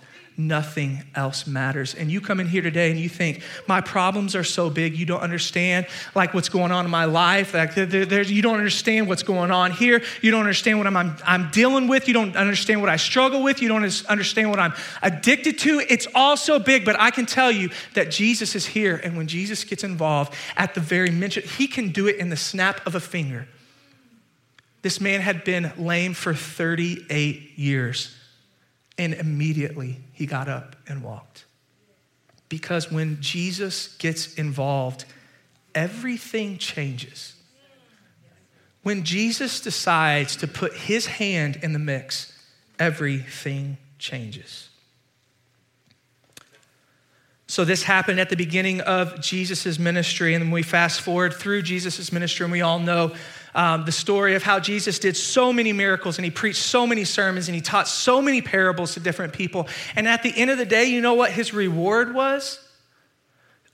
nothing 0.48 1.02
else 1.14 1.46
matters. 1.46 1.94
And 1.94 2.10
you 2.10 2.20
come 2.20 2.40
in 2.40 2.48
here 2.48 2.62
today 2.62 2.90
and 2.90 2.98
you 2.98 3.08
think, 3.08 3.42
my 3.66 3.80
problems 3.80 4.34
are 4.34 4.44
so 4.44 4.70
big, 4.70 4.96
you 4.96 5.06
don't 5.06 5.20
understand 5.20 5.86
like 6.14 6.34
what's 6.34 6.48
going 6.48 6.72
on 6.72 6.84
in 6.84 6.90
my 6.90 7.04
life. 7.04 7.54
Like 7.54 7.76
you 7.76 8.42
don't 8.42 8.56
understand 8.56 9.08
what's 9.08 9.22
going 9.22 9.50
on 9.50 9.72
here. 9.72 10.02
You 10.22 10.30
don't 10.30 10.40
understand 10.40 10.78
what 10.78 10.86
I'm, 10.86 10.96
I'm, 10.96 11.16
I'm 11.24 11.50
dealing 11.50 11.88
with. 11.88 12.08
You 12.08 12.14
don't 12.14 12.36
understand 12.36 12.80
what 12.80 12.90
I 12.90 12.96
struggle 12.96 13.42
with. 13.42 13.60
You 13.60 13.68
don't 13.68 14.04
understand 14.08 14.50
what 14.50 14.58
I'm 14.58 14.72
addicted 15.02 15.58
to. 15.60 15.80
It's 15.80 16.06
all 16.14 16.36
so 16.36 16.58
big, 16.58 16.84
but 16.84 16.98
I 16.98 17.10
can 17.10 17.26
tell 17.26 17.50
you 17.50 17.70
that 17.94 18.10
Jesus 18.10 18.54
is 18.54 18.66
here. 18.66 19.00
And 19.02 19.16
when 19.16 19.26
Jesus 19.26 19.64
gets 19.64 19.84
involved 19.84 20.34
at 20.56 20.74
the 20.74 20.80
very 20.80 21.10
mention, 21.10 21.42
he 21.42 21.66
can 21.66 21.90
do 21.90 22.06
it 22.06 22.16
in 22.16 22.30
the 22.30 22.36
snap 22.36 22.86
of 22.86 22.94
a 22.94 23.00
finger. 23.00 23.46
This 24.82 25.00
man 25.00 25.20
had 25.20 25.44
been 25.44 25.72
lame 25.76 26.14
for 26.14 26.32
38 26.32 27.58
years. 27.58 28.16
And 29.00 29.14
immediately 29.14 29.96
he 30.12 30.26
got 30.26 30.46
up 30.46 30.76
and 30.86 31.02
walked. 31.02 31.46
Because 32.50 32.92
when 32.92 33.18
Jesus 33.22 33.96
gets 33.96 34.34
involved, 34.34 35.06
everything 35.74 36.58
changes. 36.58 37.34
When 38.82 39.04
Jesus 39.04 39.62
decides 39.62 40.36
to 40.36 40.46
put 40.46 40.76
his 40.76 41.06
hand 41.06 41.60
in 41.62 41.72
the 41.72 41.78
mix, 41.78 42.38
everything 42.78 43.78
changes. 43.98 44.68
So, 47.46 47.64
this 47.64 47.82
happened 47.82 48.20
at 48.20 48.28
the 48.28 48.36
beginning 48.36 48.82
of 48.82 49.18
Jesus' 49.22 49.78
ministry, 49.78 50.34
and 50.34 50.52
we 50.52 50.62
fast 50.62 51.00
forward 51.00 51.32
through 51.32 51.62
Jesus' 51.62 52.12
ministry, 52.12 52.44
and 52.44 52.52
we 52.52 52.60
all 52.60 52.78
know 52.78 53.14
um, 53.54 53.84
the 53.84 53.92
story 53.92 54.34
of 54.34 54.42
how 54.42 54.60
Jesus 54.60 54.98
did 54.98 55.16
so 55.16 55.52
many 55.52 55.72
miracles 55.72 56.18
and 56.18 56.24
he 56.24 56.30
preached 56.30 56.62
so 56.62 56.86
many 56.86 57.04
sermons 57.04 57.48
and 57.48 57.54
he 57.54 57.60
taught 57.60 57.88
so 57.88 58.22
many 58.22 58.42
parables 58.42 58.94
to 58.94 59.00
different 59.00 59.32
people. 59.32 59.68
And 59.96 60.06
at 60.06 60.22
the 60.22 60.32
end 60.36 60.50
of 60.50 60.58
the 60.58 60.64
day, 60.64 60.84
you 60.84 61.00
know 61.00 61.14
what 61.14 61.32
his 61.32 61.52
reward 61.52 62.14
was? 62.14 62.60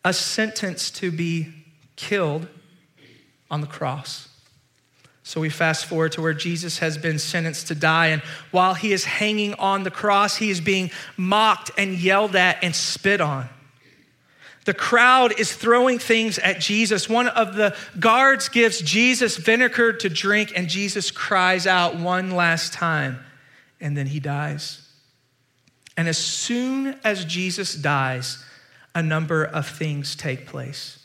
A 0.05 0.13
sentence 0.13 0.91
to 0.93 1.11
be 1.11 1.53
killed 1.97 2.47
on 3.51 3.61
the 3.61 3.67
cross. 3.67 4.29
So 5.23 5.41
we 5.41 5.51
fast 5.51 5.87
forward 5.87 6.13
to 6.13 6.23
where 6.23 6.35
Jesus 6.35 6.79
has 6.79 6.97
been 6.97 7.19
sentenced 7.19 7.67
to 7.67 7.75
die. 7.75 8.09
And 8.09 8.23
while 8.53 8.75
he 8.75 8.93
is 8.93 9.05
hanging 9.05 9.55
on 9.55 9.83
the 9.83 9.91
cross, 9.91 10.37
he 10.37 10.51
is 10.51 10.61
being 10.61 10.93
mocked 11.17 11.73
and 11.77 11.99
yelled 11.99 12.37
at 12.37 12.63
and 12.63 12.77
spit 12.77 13.21
on. 13.21 13.49
The 14.67 14.75
crowd 14.75 15.39
is 15.39 15.55
throwing 15.55 16.01
things 16.01 16.39
at 16.41 16.61
Jesus. 16.61 17.09
One 17.09 17.29
of 17.29 17.55
the 17.55 17.77
guards 18.01 18.49
gives 18.49 18.81
Jesus 18.81 19.37
vinegar 19.37 19.93
to 19.93 20.09
drink, 20.09 20.53
and 20.57 20.69
Jesus 20.69 21.13
cries 21.13 21.69
out 21.69 21.97
one 21.97 22.33
last 22.33 22.73
time, 22.73 23.21
and 23.81 23.97
then 23.97 24.09
he 24.09 24.19
dies. 24.19 24.83
And 25.97 26.09
as 26.09 26.19
soon 26.19 26.99
as 27.05 27.25
Jesus 27.25 27.77
dies, 27.77 28.45
a 28.93 29.03
number 29.03 29.45
of 29.45 29.69
things 29.69 30.17
take 30.17 30.47
place. 30.47 30.99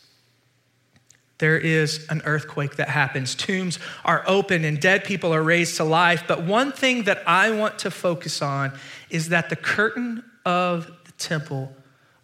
There 1.37 1.57
is 1.57 2.07
an 2.09 2.23
earthquake 2.25 2.77
that 2.77 2.89
happens. 2.89 3.35
Tombs 3.35 3.77
are 4.03 4.23
open 4.25 4.65
and 4.65 4.79
dead 4.79 5.03
people 5.03 5.33
are 5.33 5.41
raised 5.41 5.77
to 5.77 5.83
life. 5.83 6.23
But 6.27 6.43
one 6.43 6.71
thing 6.71 7.03
that 7.03 7.21
I 7.27 7.51
want 7.51 7.79
to 7.79 7.91
focus 7.91 8.41
on 8.41 8.73
is 9.11 9.29
that 9.29 9.49
the 9.49 9.55
curtain 9.55 10.23
of 10.45 10.87
the 11.05 11.11
temple 11.13 11.75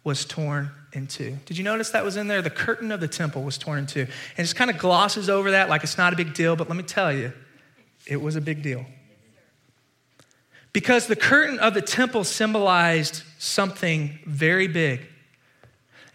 was 0.04 0.24
torn 0.24 0.70
in 0.92 1.06
two. 1.06 1.36
Did 1.46 1.58
you 1.58 1.64
notice 1.64 1.90
that 1.90 2.04
was 2.04 2.16
in 2.16 2.28
there? 2.28 2.42
The 2.42 2.50
curtain 2.50 2.92
of 2.92 3.00
the 3.00 3.08
temple 3.08 3.42
was 3.42 3.58
torn 3.58 3.80
in 3.80 3.86
two. 3.86 4.06
And 4.36 4.46
just 4.46 4.56
kind 4.56 4.70
of 4.70 4.78
glosses 4.78 5.28
over 5.28 5.52
that 5.52 5.68
like 5.68 5.82
it's 5.82 5.98
not 5.98 6.12
a 6.12 6.16
big 6.16 6.34
deal, 6.34 6.56
but 6.56 6.68
let 6.68 6.76
me 6.76 6.82
tell 6.82 7.12
you, 7.12 7.32
it 8.06 8.20
was 8.20 8.36
a 8.36 8.40
big 8.40 8.62
deal. 8.62 8.84
Because 10.72 11.06
the 11.06 11.16
curtain 11.16 11.58
of 11.58 11.74
the 11.74 11.82
temple 11.82 12.24
symbolized 12.24 13.22
something 13.38 14.18
very 14.26 14.68
big. 14.68 15.00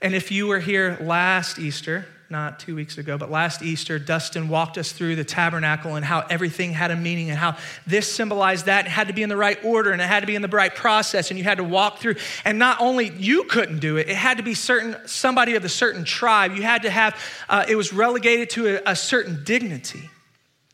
And 0.01 0.13
if 0.13 0.31
you 0.31 0.47
were 0.47 0.59
here 0.59 0.97
last 1.01 1.59
Easter, 1.59 2.05
not 2.29 2.59
two 2.59 2.75
weeks 2.75 2.97
ago, 2.97 3.17
but 3.17 3.29
last 3.29 3.61
Easter, 3.61 3.99
Dustin 3.99 4.49
walked 4.49 4.77
us 4.77 4.91
through 4.91 5.15
the 5.15 5.23
tabernacle 5.23 5.95
and 5.95 6.03
how 6.03 6.25
everything 6.29 6.73
had 6.73 6.89
a 6.89 6.95
meaning 6.95 7.29
and 7.29 7.37
how 7.37 7.57
this 7.85 8.11
symbolized 8.11 8.65
that. 8.65 8.85
It 8.85 8.89
had 8.89 9.07
to 9.07 9.13
be 9.13 9.23
in 9.23 9.29
the 9.29 9.37
right 9.37 9.63
order 9.63 9.91
and 9.91 10.01
it 10.01 10.05
had 10.05 10.21
to 10.21 10.27
be 10.27 10.35
in 10.35 10.41
the 10.41 10.47
right 10.47 10.73
process, 10.73 11.29
and 11.29 11.37
you 11.37 11.43
had 11.43 11.57
to 11.57 11.63
walk 11.63 11.99
through. 11.99 12.15
And 12.43 12.57
not 12.57 12.81
only 12.81 13.09
you 13.09 13.43
couldn't 13.43 13.79
do 13.79 13.97
it, 13.97 14.09
it 14.09 14.15
had 14.15 14.37
to 14.37 14.43
be 14.43 14.53
certain 14.53 14.95
somebody 15.05 15.55
of 15.55 15.63
a 15.63 15.69
certain 15.69 16.03
tribe. 16.03 16.55
You 16.55 16.63
had 16.63 16.83
to 16.83 16.89
have 16.89 17.15
uh, 17.49 17.65
it 17.67 17.75
was 17.75 17.93
relegated 17.93 18.49
to 18.51 18.77
a, 18.77 18.91
a 18.91 18.95
certain 18.95 19.43
dignity. 19.43 20.09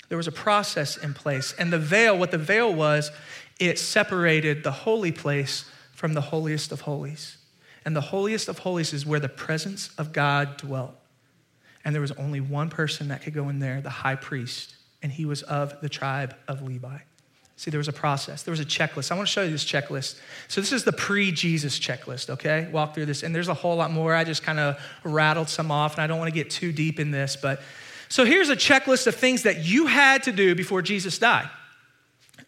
There 0.07 0.17
was 0.17 0.27
a 0.27 0.31
process 0.31 0.97
in 0.97 1.13
place, 1.13 1.53
and 1.59 1.71
the 1.71 1.77
veil. 1.79 2.17
What 2.17 2.31
the 2.31 2.37
veil 2.37 2.73
was, 2.73 3.11
it 3.59 3.77
separated 3.77 4.63
the 4.63 4.71
holy 4.71 5.11
place 5.11 5.65
from 5.93 6.13
the 6.13 6.21
holiest 6.21 6.71
of 6.71 6.81
holies. 6.81 7.37
And 7.85 7.95
the 7.95 8.01
holiest 8.01 8.47
of 8.47 8.59
holies 8.59 8.93
is 8.93 9.05
where 9.05 9.19
the 9.19 9.29
presence 9.29 9.89
of 9.97 10.13
God 10.13 10.57
dwelt. 10.57 10.95
And 11.89 11.95
there 11.95 12.03
was 12.03 12.11
only 12.11 12.39
one 12.39 12.69
person 12.69 13.07
that 13.07 13.23
could 13.23 13.33
go 13.33 13.49
in 13.49 13.57
there, 13.57 13.81
the 13.81 13.89
high 13.89 14.13
priest, 14.13 14.75
and 15.01 15.11
he 15.11 15.25
was 15.25 15.41
of 15.41 15.81
the 15.81 15.89
tribe 15.89 16.35
of 16.47 16.61
Levi. 16.61 16.99
See, 17.55 17.71
there 17.71 17.79
was 17.79 17.87
a 17.87 17.93
process, 17.93 18.43
there 18.43 18.51
was 18.51 18.59
a 18.59 18.63
checklist. 18.63 19.11
I 19.11 19.15
want 19.15 19.27
to 19.27 19.31
show 19.33 19.41
you 19.41 19.49
this 19.49 19.65
checklist. 19.65 20.19
So, 20.49 20.61
this 20.61 20.71
is 20.71 20.83
the 20.83 20.93
pre 20.93 21.31
Jesus 21.31 21.79
checklist, 21.79 22.29
okay? 22.29 22.69
Walk 22.71 22.93
through 22.93 23.07
this. 23.07 23.23
And 23.23 23.33
there's 23.33 23.47
a 23.47 23.55
whole 23.55 23.75
lot 23.75 23.89
more. 23.89 24.13
I 24.13 24.23
just 24.23 24.43
kind 24.43 24.59
of 24.59 24.79
rattled 25.03 25.49
some 25.49 25.71
off, 25.71 25.95
and 25.95 26.03
I 26.03 26.05
don't 26.05 26.19
want 26.19 26.29
to 26.29 26.35
get 26.35 26.51
too 26.51 26.71
deep 26.71 26.99
in 26.99 27.09
this. 27.09 27.35
But 27.35 27.59
so, 28.07 28.23
here's 28.23 28.49
a 28.49 28.55
checklist 28.55 29.07
of 29.07 29.15
things 29.15 29.41
that 29.41 29.65
you 29.65 29.87
had 29.87 30.21
to 30.23 30.31
do 30.31 30.53
before 30.53 30.83
Jesus 30.83 31.17
died. 31.17 31.49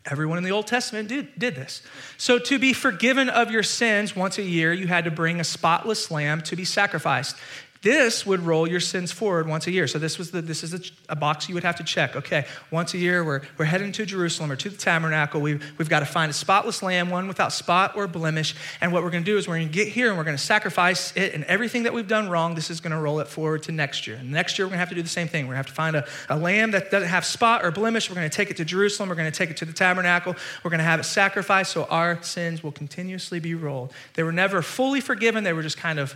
Everyone 0.05 0.37
in 0.37 0.43
the 0.43 0.51
Old 0.51 0.67
Testament 0.67 1.09
did, 1.09 1.29
did 1.35 1.55
this. 1.55 1.81
So, 2.19 2.37
to 2.37 2.59
be 2.59 2.73
forgiven 2.73 3.27
of 3.27 3.49
your 3.49 3.63
sins 3.63 4.15
once 4.15 4.37
a 4.37 4.43
year, 4.43 4.71
you 4.71 4.85
had 4.85 5.05
to 5.05 5.11
bring 5.11 5.39
a 5.39 5.43
spotless 5.43 6.11
lamb 6.11 6.41
to 6.41 6.55
be 6.55 6.63
sacrificed. 6.63 7.37
This 7.81 8.27
would 8.27 8.41
roll 8.41 8.67
your 8.67 8.79
sins 8.79 9.11
forward 9.11 9.47
once 9.47 9.65
a 9.65 9.71
year. 9.71 9.87
So 9.87 9.97
this 9.97 10.19
was 10.19 10.29
the, 10.29 10.39
this 10.39 10.63
is 10.63 10.75
a, 10.75 10.81
a, 11.09 11.15
box 11.15 11.49
you 11.49 11.55
would 11.55 11.63
have 11.63 11.77
to 11.77 11.83
check. 11.83 12.15
Okay, 12.15 12.45
once 12.69 12.93
a 12.93 12.99
year 12.99 13.23
we're, 13.23 13.41
we're 13.57 13.65
heading 13.65 13.91
to 13.93 14.05
Jerusalem 14.05 14.51
or 14.51 14.55
to 14.57 14.69
the 14.69 14.77
tabernacle. 14.77 15.41
We've, 15.41 15.73
we've 15.79 15.89
got 15.89 16.01
to 16.01 16.05
find 16.05 16.29
a 16.29 16.33
spotless 16.33 16.83
lamb, 16.83 17.09
one 17.09 17.27
without 17.27 17.51
spot 17.51 17.95
or 17.95 18.07
blemish. 18.07 18.53
And 18.81 18.93
what 18.93 19.01
we're 19.01 19.09
going 19.09 19.23
to 19.23 19.31
do 19.31 19.35
is 19.35 19.47
we're 19.47 19.55
going 19.55 19.67
to 19.67 19.73
get 19.73 19.87
here 19.87 20.09
and 20.09 20.17
we're 20.17 20.23
going 20.23 20.37
to 20.37 20.43
sacrifice 20.43 21.11
it. 21.15 21.33
And 21.33 21.43
everything 21.45 21.81
that 21.83 21.93
we've 21.93 22.07
done 22.07 22.29
wrong, 22.29 22.53
this 22.53 22.69
is 22.69 22.81
going 22.81 22.91
to 22.91 22.99
roll 22.99 23.19
it 23.19 23.27
forward 23.27 23.63
to 23.63 23.71
next 23.71 24.05
year. 24.05 24.17
And 24.17 24.29
next 24.29 24.59
year 24.59 24.67
we're 24.67 24.71
going 24.71 24.77
to 24.77 24.81
have 24.81 24.89
to 24.89 24.95
do 24.95 25.01
the 25.01 25.09
same 25.09 25.27
thing. 25.27 25.47
We're 25.47 25.55
going 25.55 25.63
to 25.63 25.69
have 25.69 25.73
to 25.73 25.73
find 25.73 25.95
a, 25.95 26.07
a 26.29 26.37
lamb 26.37 26.71
that 26.71 26.91
doesn't 26.91 27.09
have 27.09 27.25
spot 27.25 27.65
or 27.65 27.71
blemish. 27.71 28.11
We're 28.11 28.15
going 28.15 28.29
to 28.29 28.35
take 28.35 28.51
it 28.51 28.57
to 28.57 28.65
Jerusalem. 28.65 29.09
We're 29.09 29.15
going 29.15 29.31
to 29.31 29.35
take 29.35 29.49
it 29.49 29.57
to 29.57 29.65
the 29.65 29.73
tabernacle. 29.73 30.35
We're 30.63 30.69
going 30.69 30.79
to 30.79 30.83
have 30.83 30.99
it 30.99 31.05
sacrificed 31.05 31.71
so 31.71 31.85
our 31.85 32.21
sins 32.21 32.61
will 32.61 32.71
continuously 32.71 33.39
be 33.39 33.55
rolled. 33.55 33.91
They 34.13 34.21
were 34.21 34.31
never 34.31 34.61
fully 34.61 35.01
forgiven. 35.01 35.43
They 35.43 35.53
were 35.53 35.63
just 35.63 35.77
kind 35.77 35.97
of 35.97 36.15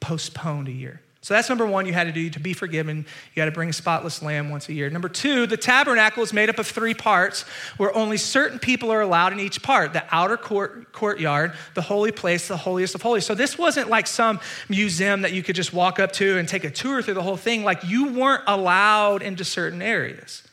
postponed 0.00 0.68
a 0.68 0.72
year. 0.72 1.00
So 1.26 1.34
that's 1.34 1.48
number 1.48 1.66
one 1.66 1.86
you 1.86 1.92
had 1.92 2.04
to 2.04 2.12
do 2.12 2.30
to 2.30 2.38
be 2.38 2.52
forgiven. 2.52 3.04
You 3.34 3.42
had 3.42 3.46
to 3.46 3.52
bring 3.52 3.68
a 3.68 3.72
spotless 3.72 4.22
lamb 4.22 4.48
once 4.48 4.68
a 4.68 4.72
year. 4.72 4.88
Number 4.88 5.08
two, 5.08 5.48
the 5.48 5.56
tabernacle 5.56 6.22
is 6.22 6.32
made 6.32 6.48
up 6.48 6.60
of 6.60 6.68
three 6.68 6.94
parts 6.94 7.42
where 7.78 7.92
only 7.96 8.16
certain 8.16 8.60
people 8.60 8.92
are 8.92 9.00
allowed 9.00 9.32
in 9.32 9.40
each 9.40 9.60
part 9.60 9.92
the 9.92 10.04
outer 10.12 10.36
court, 10.36 10.92
courtyard, 10.92 11.54
the 11.74 11.82
holy 11.82 12.12
place, 12.12 12.46
the 12.46 12.56
holiest 12.56 12.94
of 12.94 13.02
holies. 13.02 13.26
So 13.26 13.34
this 13.34 13.58
wasn't 13.58 13.88
like 13.88 14.06
some 14.06 14.38
museum 14.68 15.22
that 15.22 15.32
you 15.32 15.42
could 15.42 15.56
just 15.56 15.72
walk 15.72 15.98
up 15.98 16.12
to 16.12 16.38
and 16.38 16.48
take 16.48 16.62
a 16.62 16.70
tour 16.70 17.02
through 17.02 17.14
the 17.14 17.24
whole 17.24 17.36
thing. 17.36 17.64
Like 17.64 17.82
you 17.82 18.12
weren't 18.12 18.44
allowed 18.46 19.22
into 19.22 19.44
certain 19.44 19.82
areas 19.82 20.44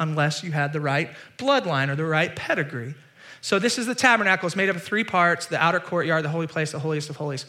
unless 0.00 0.42
you 0.42 0.50
had 0.50 0.72
the 0.72 0.80
right 0.80 1.10
bloodline 1.36 1.90
or 1.90 1.94
the 1.94 2.04
right 2.04 2.34
pedigree. 2.34 2.96
So 3.40 3.60
this 3.60 3.78
is 3.78 3.86
the 3.86 3.94
tabernacle. 3.94 4.48
It's 4.48 4.56
made 4.56 4.68
up 4.68 4.74
of 4.74 4.82
three 4.82 5.04
parts 5.04 5.46
the 5.46 5.62
outer 5.62 5.78
courtyard, 5.78 6.24
the 6.24 6.28
holy 6.28 6.48
place, 6.48 6.72
the 6.72 6.80
holiest 6.80 7.08
of 7.08 7.14
holies. 7.14 7.46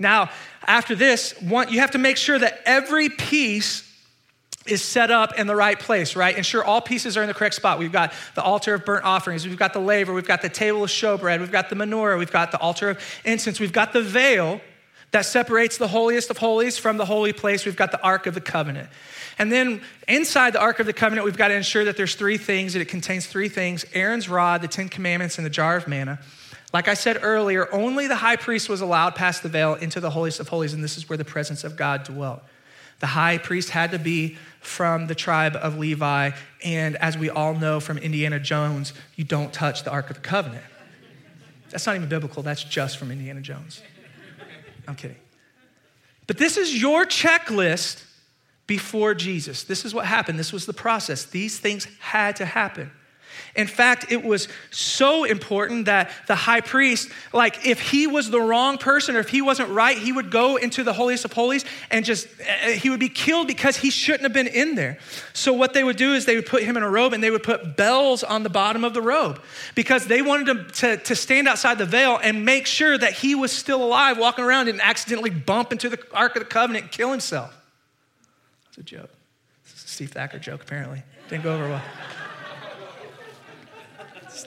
Now, 0.00 0.30
after 0.66 0.96
this, 0.96 1.40
one, 1.40 1.72
you 1.72 1.78
have 1.80 1.92
to 1.92 1.98
make 1.98 2.16
sure 2.16 2.38
that 2.38 2.60
every 2.64 3.08
piece 3.10 3.86
is 4.66 4.82
set 4.82 5.10
up 5.10 5.38
in 5.38 5.46
the 5.46 5.54
right 5.54 5.78
place, 5.78 6.16
right? 6.16 6.36
Ensure 6.36 6.64
all 6.64 6.80
pieces 6.80 7.16
are 7.16 7.22
in 7.22 7.28
the 7.28 7.34
correct 7.34 7.54
spot. 7.54 7.78
We've 7.78 7.92
got 7.92 8.12
the 8.34 8.42
altar 8.42 8.74
of 8.74 8.84
burnt 8.84 9.04
offerings, 9.04 9.46
we've 9.46 9.56
got 9.56 9.72
the 9.72 9.80
laver, 9.80 10.12
we've 10.12 10.26
got 10.26 10.42
the 10.42 10.48
table 10.48 10.82
of 10.82 10.90
showbread, 10.90 11.40
we've 11.40 11.52
got 11.52 11.70
the 11.70 11.76
menorah, 11.76 12.18
we've 12.18 12.32
got 12.32 12.50
the 12.50 12.58
altar 12.58 12.90
of 12.90 13.20
incense, 13.24 13.60
we've 13.60 13.72
got 13.72 13.92
the 13.92 14.02
veil 14.02 14.60
that 15.12 15.26
separates 15.26 15.76
the 15.76 15.88
holiest 15.88 16.30
of 16.30 16.38
holies 16.38 16.78
from 16.78 16.96
the 16.96 17.04
holy 17.04 17.32
place. 17.32 17.66
We've 17.66 17.76
got 17.76 17.90
the 17.90 18.00
Ark 18.00 18.26
of 18.26 18.34
the 18.34 18.40
Covenant. 18.40 18.88
And 19.38 19.50
then 19.50 19.82
inside 20.06 20.52
the 20.52 20.60
Ark 20.60 20.78
of 20.78 20.86
the 20.86 20.92
Covenant, 20.92 21.24
we've 21.24 21.36
got 21.36 21.48
to 21.48 21.54
ensure 21.54 21.84
that 21.84 21.96
there's 21.96 22.14
three 22.14 22.38
things, 22.38 22.74
that 22.74 22.80
it 22.80 22.88
contains 22.88 23.26
three 23.26 23.48
things 23.48 23.84
Aaron's 23.92 24.28
rod, 24.28 24.62
the 24.62 24.68
Ten 24.68 24.88
Commandments, 24.88 25.36
and 25.36 25.44
the 25.44 25.50
jar 25.50 25.76
of 25.76 25.88
manna. 25.88 26.20
Like 26.72 26.86
I 26.86 26.94
said 26.94 27.18
earlier, 27.22 27.72
only 27.74 28.06
the 28.06 28.16
high 28.16 28.36
priest 28.36 28.68
was 28.68 28.80
allowed 28.80 29.16
past 29.16 29.42
the 29.42 29.48
veil 29.48 29.74
into 29.74 29.98
the 29.98 30.10
holiest 30.10 30.38
of 30.38 30.48
holies, 30.48 30.72
and 30.72 30.84
this 30.84 30.96
is 30.96 31.08
where 31.08 31.18
the 31.18 31.24
presence 31.24 31.64
of 31.64 31.76
God 31.76 32.04
dwelt. 32.04 32.42
The 33.00 33.06
high 33.06 33.38
priest 33.38 33.70
had 33.70 33.90
to 33.92 33.98
be 33.98 34.36
from 34.60 35.06
the 35.06 35.14
tribe 35.14 35.56
of 35.56 35.78
Levi, 35.78 36.30
and 36.62 36.96
as 36.96 37.18
we 37.18 37.30
all 37.30 37.54
know 37.54 37.80
from 37.80 37.98
Indiana 37.98 38.38
Jones, 38.38 38.92
you 39.16 39.24
don't 39.24 39.52
touch 39.52 39.82
the 39.82 39.90
Ark 39.90 40.10
of 40.10 40.16
the 40.16 40.22
Covenant. 40.22 40.64
That's 41.70 41.86
not 41.86 41.96
even 41.96 42.08
biblical, 42.08 42.42
that's 42.42 42.62
just 42.62 42.98
from 42.98 43.10
Indiana 43.10 43.40
Jones. 43.40 43.82
I'm 44.86 44.96
kidding. 44.96 45.16
But 46.26 46.38
this 46.38 46.56
is 46.56 46.80
your 46.80 47.06
checklist 47.06 48.04
before 48.66 49.14
Jesus. 49.14 49.64
This 49.64 49.84
is 49.84 49.92
what 49.92 50.06
happened. 50.06 50.38
This 50.38 50.52
was 50.52 50.66
the 50.66 50.72
process. 50.72 51.24
These 51.24 51.58
things 51.58 51.88
had 51.98 52.36
to 52.36 52.44
happen. 52.44 52.92
In 53.54 53.66
fact, 53.66 54.10
it 54.10 54.24
was 54.24 54.48
so 54.70 55.24
important 55.24 55.86
that 55.86 56.10
the 56.26 56.34
high 56.34 56.60
priest, 56.60 57.10
like 57.32 57.66
if 57.66 57.80
he 57.80 58.06
was 58.06 58.30
the 58.30 58.40
wrong 58.40 58.78
person 58.78 59.16
or 59.16 59.20
if 59.20 59.28
he 59.28 59.42
wasn't 59.42 59.68
right, 59.70 59.98
he 59.98 60.12
would 60.12 60.30
go 60.30 60.56
into 60.56 60.82
the 60.82 60.92
holiest 60.92 61.24
of 61.24 61.32
holies 61.32 61.64
and 61.90 62.04
just, 62.04 62.28
eh, 62.40 62.72
he 62.72 62.90
would 62.90 63.00
be 63.00 63.08
killed 63.08 63.46
because 63.46 63.76
he 63.76 63.90
shouldn't 63.90 64.22
have 64.22 64.32
been 64.32 64.46
in 64.46 64.74
there. 64.74 64.98
So 65.32 65.52
what 65.52 65.72
they 65.72 65.84
would 65.84 65.96
do 65.96 66.14
is 66.14 66.26
they 66.26 66.36
would 66.36 66.46
put 66.46 66.62
him 66.62 66.76
in 66.76 66.82
a 66.82 66.88
robe 66.88 67.12
and 67.12 67.22
they 67.22 67.30
would 67.30 67.42
put 67.42 67.76
bells 67.76 68.22
on 68.22 68.42
the 68.42 68.50
bottom 68.50 68.84
of 68.84 68.94
the 68.94 69.02
robe 69.02 69.40
because 69.74 70.06
they 70.06 70.22
wanted 70.22 70.48
him 70.48 70.70
to, 70.74 70.96
to 70.96 71.14
stand 71.14 71.48
outside 71.48 71.78
the 71.78 71.86
veil 71.86 72.18
and 72.22 72.44
make 72.44 72.66
sure 72.66 72.96
that 72.96 73.12
he 73.12 73.34
was 73.34 73.52
still 73.52 73.82
alive, 73.82 74.18
walking 74.18 74.44
around 74.44 74.68
and 74.68 74.80
accidentally 74.80 75.30
bump 75.30 75.72
into 75.72 75.88
the 75.88 75.98
Ark 76.12 76.36
of 76.36 76.40
the 76.40 76.48
Covenant 76.48 76.84
and 76.84 76.92
kill 76.92 77.10
himself. 77.10 77.56
That's 78.66 78.78
a 78.78 78.82
joke. 78.82 79.10
It's 79.64 79.84
a 79.84 79.88
Steve 79.88 80.12
Thacker 80.12 80.38
joke, 80.38 80.62
apparently. 80.62 81.02
Didn't 81.28 81.44
go 81.44 81.54
over 81.54 81.68
well 81.68 81.82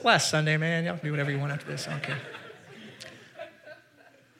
last 0.02 0.30
Sunday, 0.30 0.56
man. 0.56 0.84
Y'all 0.84 0.96
can 0.96 1.06
do 1.06 1.10
whatever 1.10 1.30
you 1.30 1.38
want 1.38 1.52
after 1.52 1.66
this. 1.66 1.86
I 1.86 1.92
don't 1.92 2.02
care. 2.02 2.18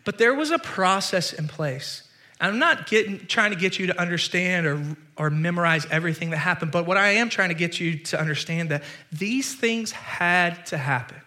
But 0.05 0.19
there 0.19 0.35
was 0.35 0.51
a 0.51 0.59
process 0.59 1.33
in 1.33 1.49
place. 1.49 2.03
I'm 2.41 2.59
not 2.59 2.89
getting, 2.89 3.27
trying 3.27 3.53
to 3.53 3.57
get 3.57 3.79
you 3.79 3.87
to 3.87 4.01
understand 4.01 4.67
or, 4.67 4.97
or 5.17 5.31
memorize 5.31 5.87
everything 5.91 6.31
that 6.31 6.39
happened, 6.39 6.73
but 6.73 6.87
what 6.87 6.97
I 6.97 7.11
am 7.11 7.31
trying 7.31 7.49
to 7.49 7.55
get 7.55 7.81
you 7.81 7.99
to 7.99 8.21
understand 8.21 8.71
that 8.71 8.83
these 9.13 9.55
things 9.55 9.93
had 9.93 10.67
to 10.67 10.77
happen. 10.77 11.19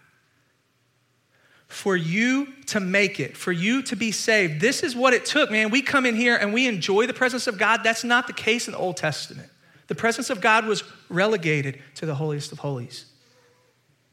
For 1.67 1.95
you 1.95 2.53
to 2.67 2.79
make 2.79 3.19
it, 3.19 3.35
for 3.35 3.51
you 3.51 3.81
to 3.83 3.95
be 3.95 4.11
saved, 4.11 4.61
this 4.61 4.83
is 4.83 4.95
what 4.95 5.13
it 5.13 5.25
took, 5.25 5.51
man. 5.51 5.69
We 5.69 5.81
come 5.81 6.05
in 6.05 6.15
here 6.15 6.35
and 6.35 6.53
we 6.53 6.67
enjoy 6.67 7.07
the 7.07 7.13
presence 7.13 7.47
of 7.47 7.57
God. 7.57 7.81
That's 7.83 8.03
not 8.03 8.27
the 8.27 8.33
case 8.33 8.67
in 8.67 8.73
the 8.73 8.77
Old 8.79 8.95
Testament. 8.95 9.49
The 9.87 9.95
presence 9.95 10.29
of 10.29 10.39
God 10.39 10.65
was 10.65 10.83
relegated 11.09 11.81
to 11.95 12.05
the 12.05 12.15
holiest 12.15 12.51
of 12.51 12.59
holies 12.59 13.05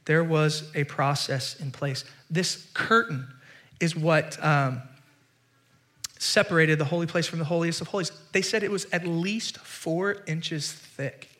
there 0.05 0.25
was 0.25 0.71
a 0.75 0.85
process 0.85 1.59
in 1.61 1.71
place. 1.71 2.05
This 2.31 2.69
curtain 2.75 3.29
is 3.81 3.97
what 3.97 4.43
um, 4.45 4.83
separated 6.19 6.79
the 6.79 6.85
holy 6.85 7.07
place 7.07 7.27
from 7.27 7.39
the 7.39 7.45
holiest 7.45 7.81
of 7.81 7.89
holies. 7.89 8.13
They 8.33 8.43
said 8.43 8.63
it 8.63 8.71
was 8.71 8.87
at 8.93 9.07
least 9.07 9.59
four 9.59 10.19
inches 10.27 10.73
thick. 10.73 11.31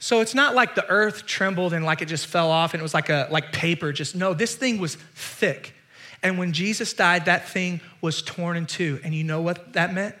So 0.00 0.20
it's 0.20 0.34
not 0.34 0.54
like 0.54 0.74
the 0.74 0.86
earth 0.88 1.26
trembled 1.26 1.72
and 1.72 1.84
like 1.84 2.02
it 2.02 2.06
just 2.06 2.26
fell 2.26 2.50
off 2.50 2.72
and 2.72 2.80
it 2.80 2.84
was 2.84 2.94
like 2.94 3.08
a 3.08 3.28
like 3.30 3.52
paper. 3.52 3.92
Just 3.92 4.14
no, 4.14 4.32
this 4.32 4.54
thing 4.54 4.78
was 4.78 4.94
thick. 5.14 5.74
And 6.22 6.38
when 6.38 6.52
Jesus 6.52 6.92
died, 6.92 7.26
that 7.26 7.48
thing 7.48 7.80
was 8.00 8.22
torn 8.22 8.56
in 8.56 8.66
two. 8.66 9.00
And 9.02 9.14
you 9.14 9.24
know 9.24 9.40
what 9.40 9.72
that 9.74 9.92
meant? 9.92 10.14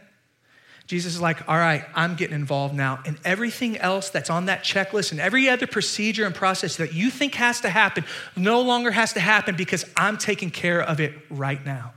Jesus 0.88 1.16
is 1.16 1.20
like, 1.20 1.46
all 1.46 1.58
right, 1.58 1.84
I'm 1.94 2.14
getting 2.14 2.34
involved 2.34 2.74
now. 2.74 3.00
And 3.04 3.18
everything 3.22 3.76
else 3.76 4.08
that's 4.08 4.30
on 4.30 4.46
that 4.46 4.64
checklist 4.64 5.10
and 5.10 5.20
every 5.20 5.46
other 5.46 5.66
procedure 5.66 6.24
and 6.24 6.34
process 6.34 6.76
that 6.76 6.94
you 6.94 7.10
think 7.10 7.34
has 7.34 7.60
to 7.60 7.68
happen 7.68 8.04
no 8.36 8.62
longer 8.62 8.90
has 8.90 9.12
to 9.12 9.20
happen 9.20 9.54
because 9.54 9.84
I'm 9.98 10.16
taking 10.16 10.50
care 10.50 10.80
of 10.80 10.98
it 10.98 11.12
right 11.28 11.64
now. 11.64 11.92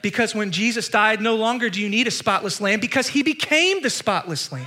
Because 0.00 0.32
when 0.32 0.52
Jesus 0.52 0.88
died, 0.88 1.20
no 1.20 1.34
longer 1.34 1.68
do 1.68 1.80
you 1.80 1.88
need 1.88 2.06
a 2.06 2.12
spotless 2.12 2.60
lamb 2.60 2.78
because 2.78 3.08
he 3.08 3.24
became 3.24 3.82
the 3.82 3.90
spotless 3.90 4.52
lamb. 4.52 4.66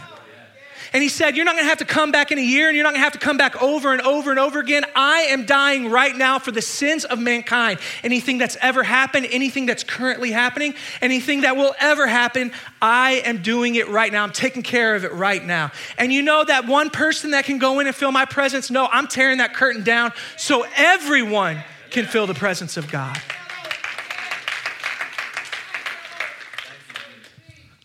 And 0.94 1.04
he 1.04 1.10
said, 1.10 1.36
You're 1.36 1.46
not 1.46 1.56
gonna 1.56 1.68
have 1.68 1.80
to 1.80 1.86
come 1.86 2.12
back 2.12 2.32
in 2.32 2.38
a 2.38 2.42
year 2.42 2.68
and 2.68 2.76
you're 2.76 2.84
not 2.84 2.94
gonna 2.94 3.04
have 3.04 3.14
to 3.14 3.20
come 3.20 3.38
back 3.38 3.62
over 3.62 3.94
and 3.94 4.02
over 4.02 4.32
and 4.32 4.40
over 4.40 4.60
again. 4.60 4.84
I 4.96 5.22
am 5.30 5.46
dying 5.46 5.90
right 5.90 6.16
now 6.16 6.40
for 6.40 6.52
the 6.52 6.62
sins 6.62 7.06
of 7.06 7.20
mankind. 7.20 7.80
Anything 8.04 8.38
that's 8.38 8.58
ever 8.62 8.84
happened, 8.84 9.28
anything 9.30 9.66
that's 9.66 9.84
currently 9.84 10.32
happening, 10.32 10.74
anything 11.02 11.42
that 11.42 11.56
will 11.56 11.76
ever 11.80 12.08
happen, 12.08 12.52
I 12.82 13.22
am 13.26 13.42
doing 13.42 13.76
it 13.76 13.88
right 13.90 14.12
now. 14.12 14.24
I'm 14.24 14.32
taking 14.32 14.64
care 14.64 14.96
of 14.96 15.04
it 15.04 15.14
right 15.14 15.44
now. 15.44 15.72
And 15.98 16.12
you 16.12 16.22
know 16.22 16.44
that 16.44 16.68
one 16.68 16.90
person 16.90 17.32
that 17.32 17.46
can 17.46 17.58
go 17.58 17.80
in 17.80 17.88
and 17.88 17.96
feel 17.96 18.12
my 18.12 18.26
presence? 18.26 18.70
No, 18.70 18.88
I'm 18.92 19.08
tearing 19.08 19.40
that 19.40 19.54
curtain 19.54 19.84
down 19.84 20.14
so 20.38 20.66
everyone 20.76 21.64
can 21.90 22.06
feel 22.06 22.28
the 22.28 22.34
presence 22.34 22.78
of 22.78 22.92
God. 22.92 23.20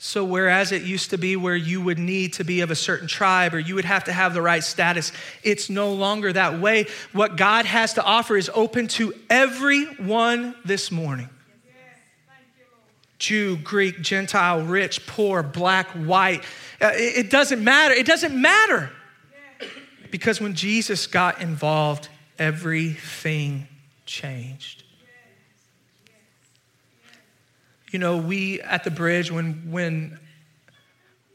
So, 0.04 0.24
whereas 0.24 0.72
it 0.72 0.82
used 0.82 1.10
to 1.10 1.16
be 1.16 1.36
where 1.36 1.54
you 1.54 1.80
would 1.80 2.00
need 2.00 2.32
to 2.32 2.44
be 2.44 2.60
of 2.62 2.72
a 2.72 2.74
certain 2.74 3.06
tribe 3.06 3.54
or 3.54 3.60
you 3.60 3.76
would 3.76 3.84
have 3.84 4.02
to 4.04 4.12
have 4.12 4.34
the 4.34 4.42
right 4.42 4.64
status, 4.64 5.12
it's 5.44 5.70
no 5.70 5.92
longer 5.92 6.32
that 6.32 6.58
way. 6.58 6.86
What 7.12 7.36
God 7.36 7.66
has 7.66 7.94
to 7.94 8.02
offer 8.02 8.36
is 8.36 8.50
open 8.52 8.88
to 8.88 9.14
everyone 9.30 10.56
this 10.64 10.90
morning 10.90 11.30
Jew, 13.20 13.56
Greek, 13.58 14.02
Gentile, 14.02 14.62
rich, 14.62 15.06
poor, 15.06 15.44
black, 15.44 15.88
white. 15.90 16.42
Uh, 16.80 16.90
it 16.94 17.30
doesn't 17.30 17.62
matter. 17.62 17.94
It 17.94 18.04
doesn't 18.04 18.34
matter. 18.34 18.90
Because 20.10 20.40
when 20.40 20.54
Jesus 20.54 21.06
got 21.06 21.40
involved, 21.40 22.08
everything 22.40 23.68
changed. 24.04 24.81
You 27.92 27.98
know, 27.98 28.16
we 28.16 28.60
at 28.62 28.84
the 28.84 28.90
bridge, 28.90 29.30
when, 29.30 29.70
when, 29.70 30.18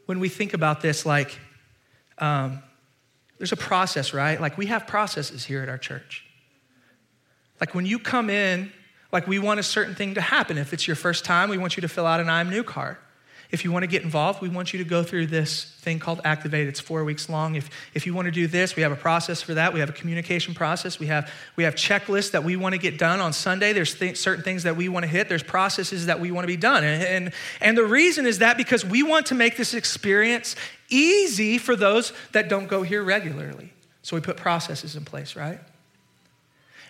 when 0.06 0.18
we 0.18 0.28
think 0.28 0.54
about 0.54 0.80
this, 0.80 1.06
like, 1.06 1.38
um, 2.18 2.60
there's 3.38 3.52
a 3.52 3.56
process, 3.56 4.12
right? 4.12 4.40
Like, 4.40 4.58
we 4.58 4.66
have 4.66 4.84
processes 4.88 5.44
here 5.44 5.62
at 5.62 5.68
our 5.68 5.78
church. 5.78 6.26
Like, 7.60 7.76
when 7.76 7.86
you 7.86 8.00
come 8.00 8.28
in, 8.28 8.72
like, 9.12 9.28
we 9.28 9.38
want 9.38 9.60
a 9.60 9.62
certain 9.62 9.94
thing 9.94 10.14
to 10.14 10.20
happen. 10.20 10.58
If 10.58 10.72
it's 10.72 10.88
your 10.88 10.96
first 10.96 11.24
time, 11.24 11.48
we 11.48 11.58
want 11.58 11.76
you 11.76 11.80
to 11.82 11.88
fill 11.88 12.06
out 12.06 12.18
an 12.18 12.28
I'm 12.28 12.50
new 12.50 12.64
card. 12.64 12.96
If 13.50 13.64
you 13.64 13.72
want 13.72 13.82
to 13.82 13.86
get 13.86 14.02
involved, 14.02 14.42
we 14.42 14.50
want 14.50 14.74
you 14.74 14.78
to 14.78 14.84
go 14.84 15.02
through 15.02 15.28
this 15.28 15.64
thing 15.80 15.98
called 15.98 16.20
Activate. 16.22 16.68
It's 16.68 16.80
four 16.80 17.02
weeks 17.04 17.30
long. 17.30 17.54
If, 17.54 17.70
if 17.94 18.04
you 18.04 18.12
want 18.12 18.26
to 18.26 18.30
do 18.30 18.46
this, 18.46 18.76
we 18.76 18.82
have 18.82 18.92
a 18.92 18.96
process 18.96 19.40
for 19.40 19.54
that. 19.54 19.72
We 19.72 19.80
have 19.80 19.88
a 19.88 19.94
communication 19.94 20.52
process. 20.52 20.98
We 20.98 21.06
have, 21.06 21.32
we 21.56 21.64
have 21.64 21.74
checklists 21.74 22.32
that 22.32 22.44
we 22.44 22.56
want 22.56 22.74
to 22.74 22.78
get 22.78 22.98
done 22.98 23.20
on 23.20 23.32
Sunday. 23.32 23.72
There's 23.72 23.94
th- 23.94 24.18
certain 24.18 24.44
things 24.44 24.64
that 24.64 24.76
we 24.76 24.90
want 24.90 25.04
to 25.04 25.08
hit. 25.08 25.30
There's 25.30 25.42
processes 25.42 26.06
that 26.06 26.20
we 26.20 26.30
want 26.30 26.42
to 26.42 26.48
be 26.48 26.58
done. 26.58 26.84
And, 26.84 27.02
and, 27.02 27.32
and 27.62 27.78
the 27.78 27.86
reason 27.86 28.26
is 28.26 28.40
that 28.40 28.58
because 28.58 28.84
we 28.84 29.02
want 29.02 29.26
to 29.26 29.34
make 29.34 29.56
this 29.56 29.72
experience 29.72 30.54
easy 30.90 31.56
for 31.56 31.74
those 31.74 32.12
that 32.32 32.50
don't 32.50 32.68
go 32.68 32.82
here 32.82 33.02
regularly. 33.02 33.72
So 34.02 34.14
we 34.14 34.20
put 34.20 34.36
processes 34.36 34.94
in 34.94 35.06
place, 35.06 35.36
right? 35.36 35.60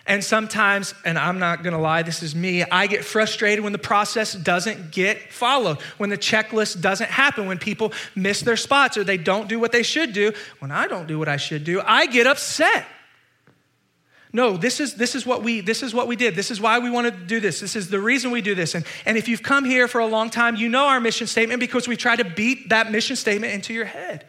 And 0.09 0.23
sometimes, 0.23 0.95
and 1.05 1.19
I'm 1.19 1.37
not 1.37 1.61
gonna 1.61 1.79
lie, 1.79 2.01
this 2.01 2.23
is 2.23 2.33
me, 2.33 2.63
I 2.63 2.87
get 2.87 3.05
frustrated 3.05 3.63
when 3.63 3.73
the 3.73 3.77
process 3.77 4.33
doesn't 4.33 4.89
get 4.89 5.31
followed, 5.31 5.79
when 5.99 6.09
the 6.09 6.17
checklist 6.17 6.81
doesn't 6.81 7.11
happen, 7.11 7.45
when 7.45 7.59
people 7.59 7.93
miss 8.15 8.41
their 8.41 8.57
spots 8.57 8.97
or 8.97 9.03
they 9.03 9.17
don't 9.17 9.47
do 9.47 9.59
what 9.59 9.71
they 9.71 9.83
should 9.83 10.11
do. 10.11 10.33
When 10.57 10.71
I 10.71 10.87
don't 10.87 11.05
do 11.05 11.19
what 11.19 11.27
I 11.27 11.37
should 11.37 11.63
do, 11.63 11.79
I 11.85 12.07
get 12.07 12.25
upset. 12.25 12.87
No, 14.33 14.57
this 14.57 14.79
is, 14.79 14.95
this 14.95 15.13
is 15.13 15.27
what 15.27 15.43
we 15.43 15.61
this 15.61 15.83
is 15.83 15.93
what 15.93 16.07
we 16.07 16.15
did. 16.15 16.35
This 16.35 16.49
is 16.49 16.59
why 16.59 16.79
we 16.79 16.89
want 16.89 17.05
to 17.05 17.11
do 17.11 17.39
this. 17.39 17.59
This 17.59 17.75
is 17.75 17.91
the 17.91 17.99
reason 17.99 18.31
we 18.31 18.41
do 18.41 18.55
this. 18.55 18.73
And, 18.73 18.85
and 19.05 19.15
if 19.15 19.27
you've 19.27 19.43
come 19.43 19.63
here 19.63 19.87
for 19.87 19.99
a 19.99 20.07
long 20.07 20.31
time, 20.31 20.55
you 20.55 20.69
know 20.69 20.87
our 20.87 20.99
mission 20.99 21.27
statement 21.27 21.59
because 21.59 21.87
we 21.87 21.95
try 21.95 22.15
to 22.15 22.25
beat 22.25 22.69
that 22.69 22.91
mission 22.91 23.15
statement 23.15 23.53
into 23.53 23.75
your 23.75 23.85
head. 23.85 24.25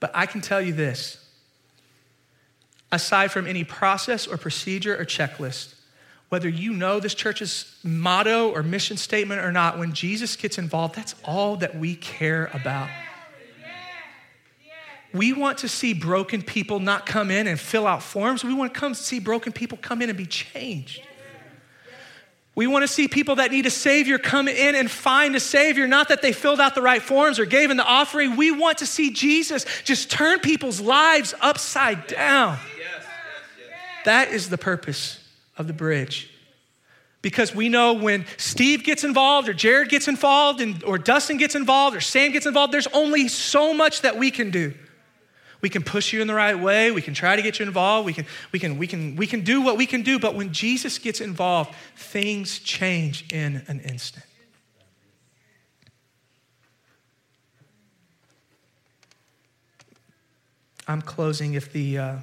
But 0.00 0.10
I 0.14 0.26
can 0.26 0.40
tell 0.40 0.60
you 0.60 0.72
this 0.72 1.23
aside 2.94 3.32
from 3.32 3.46
any 3.46 3.64
process 3.64 4.26
or 4.26 4.36
procedure 4.36 4.96
or 4.96 5.04
checklist. 5.04 5.74
Whether 6.28 6.48
you 6.48 6.72
know 6.72 7.00
this 7.00 7.14
church's 7.14 7.78
motto 7.84 8.50
or 8.50 8.62
mission 8.62 8.96
statement 8.96 9.40
or 9.40 9.52
not, 9.52 9.78
when 9.78 9.92
Jesus 9.92 10.36
gets 10.36 10.58
involved, 10.58 10.94
that's 10.94 11.14
all 11.24 11.56
that 11.56 11.76
we 11.76 11.96
care 11.96 12.50
about. 12.54 12.88
We 15.12 15.32
want 15.32 15.58
to 15.58 15.68
see 15.68 15.94
broken 15.94 16.42
people 16.42 16.80
not 16.80 17.06
come 17.06 17.30
in 17.30 17.46
and 17.46 17.58
fill 17.60 17.86
out 17.86 18.02
forms. 18.02 18.42
We 18.42 18.52
want 18.52 18.74
to 18.74 18.80
come 18.80 18.94
see 18.94 19.20
broken 19.20 19.52
people 19.52 19.78
come 19.80 20.02
in 20.02 20.08
and 20.08 20.18
be 20.18 20.26
changed. 20.26 21.02
We 22.56 22.68
want 22.68 22.82
to 22.82 22.88
see 22.88 23.08
people 23.08 23.36
that 23.36 23.50
need 23.50 23.66
a 23.66 23.70
Savior 23.70 24.16
come 24.16 24.46
in 24.46 24.74
and 24.76 24.88
find 24.88 25.34
a 25.34 25.40
Savior, 25.40 25.88
not 25.88 26.08
that 26.08 26.22
they 26.22 26.32
filled 26.32 26.60
out 26.60 26.74
the 26.74 26.82
right 26.82 27.02
forms 27.02 27.38
or 27.38 27.46
gave 27.46 27.70
in 27.70 27.76
the 27.76 27.84
offering. 27.84 28.36
We 28.36 28.52
want 28.52 28.78
to 28.78 28.86
see 28.86 29.12
Jesus 29.12 29.66
just 29.82 30.10
turn 30.10 30.38
people's 30.38 30.80
lives 30.80 31.34
upside 31.40 32.06
down. 32.06 32.58
That 34.04 34.28
is 34.28 34.50
the 34.50 34.58
purpose 34.58 35.18
of 35.56 35.66
the 35.66 35.72
bridge. 35.72 36.30
Because 37.22 37.54
we 37.54 37.70
know 37.70 37.94
when 37.94 38.26
Steve 38.36 38.84
gets 38.84 39.02
involved, 39.02 39.48
or 39.48 39.54
Jared 39.54 39.88
gets 39.88 40.08
involved, 40.08 40.60
and, 40.60 40.84
or 40.84 40.98
Dustin 40.98 41.38
gets 41.38 41.54
involved, 41.54 41.96
or 41.96 42.00
Sam 42.00 42.32
gets 42.32 42.44
involved, 42.44 42.72
there's 42.72 42.86
only 42.88 43.28
so 43.28 43.72
much 43.72 44.02
that 44.02 44.18
we 44.18 44.30
can 44.30 44.50
do. 44.50 44.74
We 45.62 45.70
can 45.70 45.82
push 45.82 46.12
you 46.12 46.20
in 46.20 46.26
the 46.26 46.34
right 46.34 46.58
way. 46.58 46.90
We 46.90 47.00
can 47.00 47.14
try 47.14 47.34
to 47.34 47.40
get 47.40 47.58
you 47.58 47.64
involved. 47.64 48.04
We 48.04 48.12
can, 48.12 48.26
we 48.52 48.58
can, 48.58 48.76
we 48.76 48.86
can, 48.86 49.16
we 49.16 49.26
can 49.26 49.40
do 49.40 49.62
what 49.62 49.78
we 49.78 49.86
can 49.86 50.02
do. 50.02 50.18
But 50.18 50.34
when 50.34 50.52
Jesus 50.52 50.98
gets 50.98 51.22
involved, 51.22 51.74
things 51.96 52.58
change 52.58 53.32
in 53.32 53.62
an 53.68 53.80
instant. 53.80 54.26
I'm 60.86 61.00
closing 61.00 61.54
if 61.54 61.72
the. 61.72 61.98
Uh, 61.98 62.16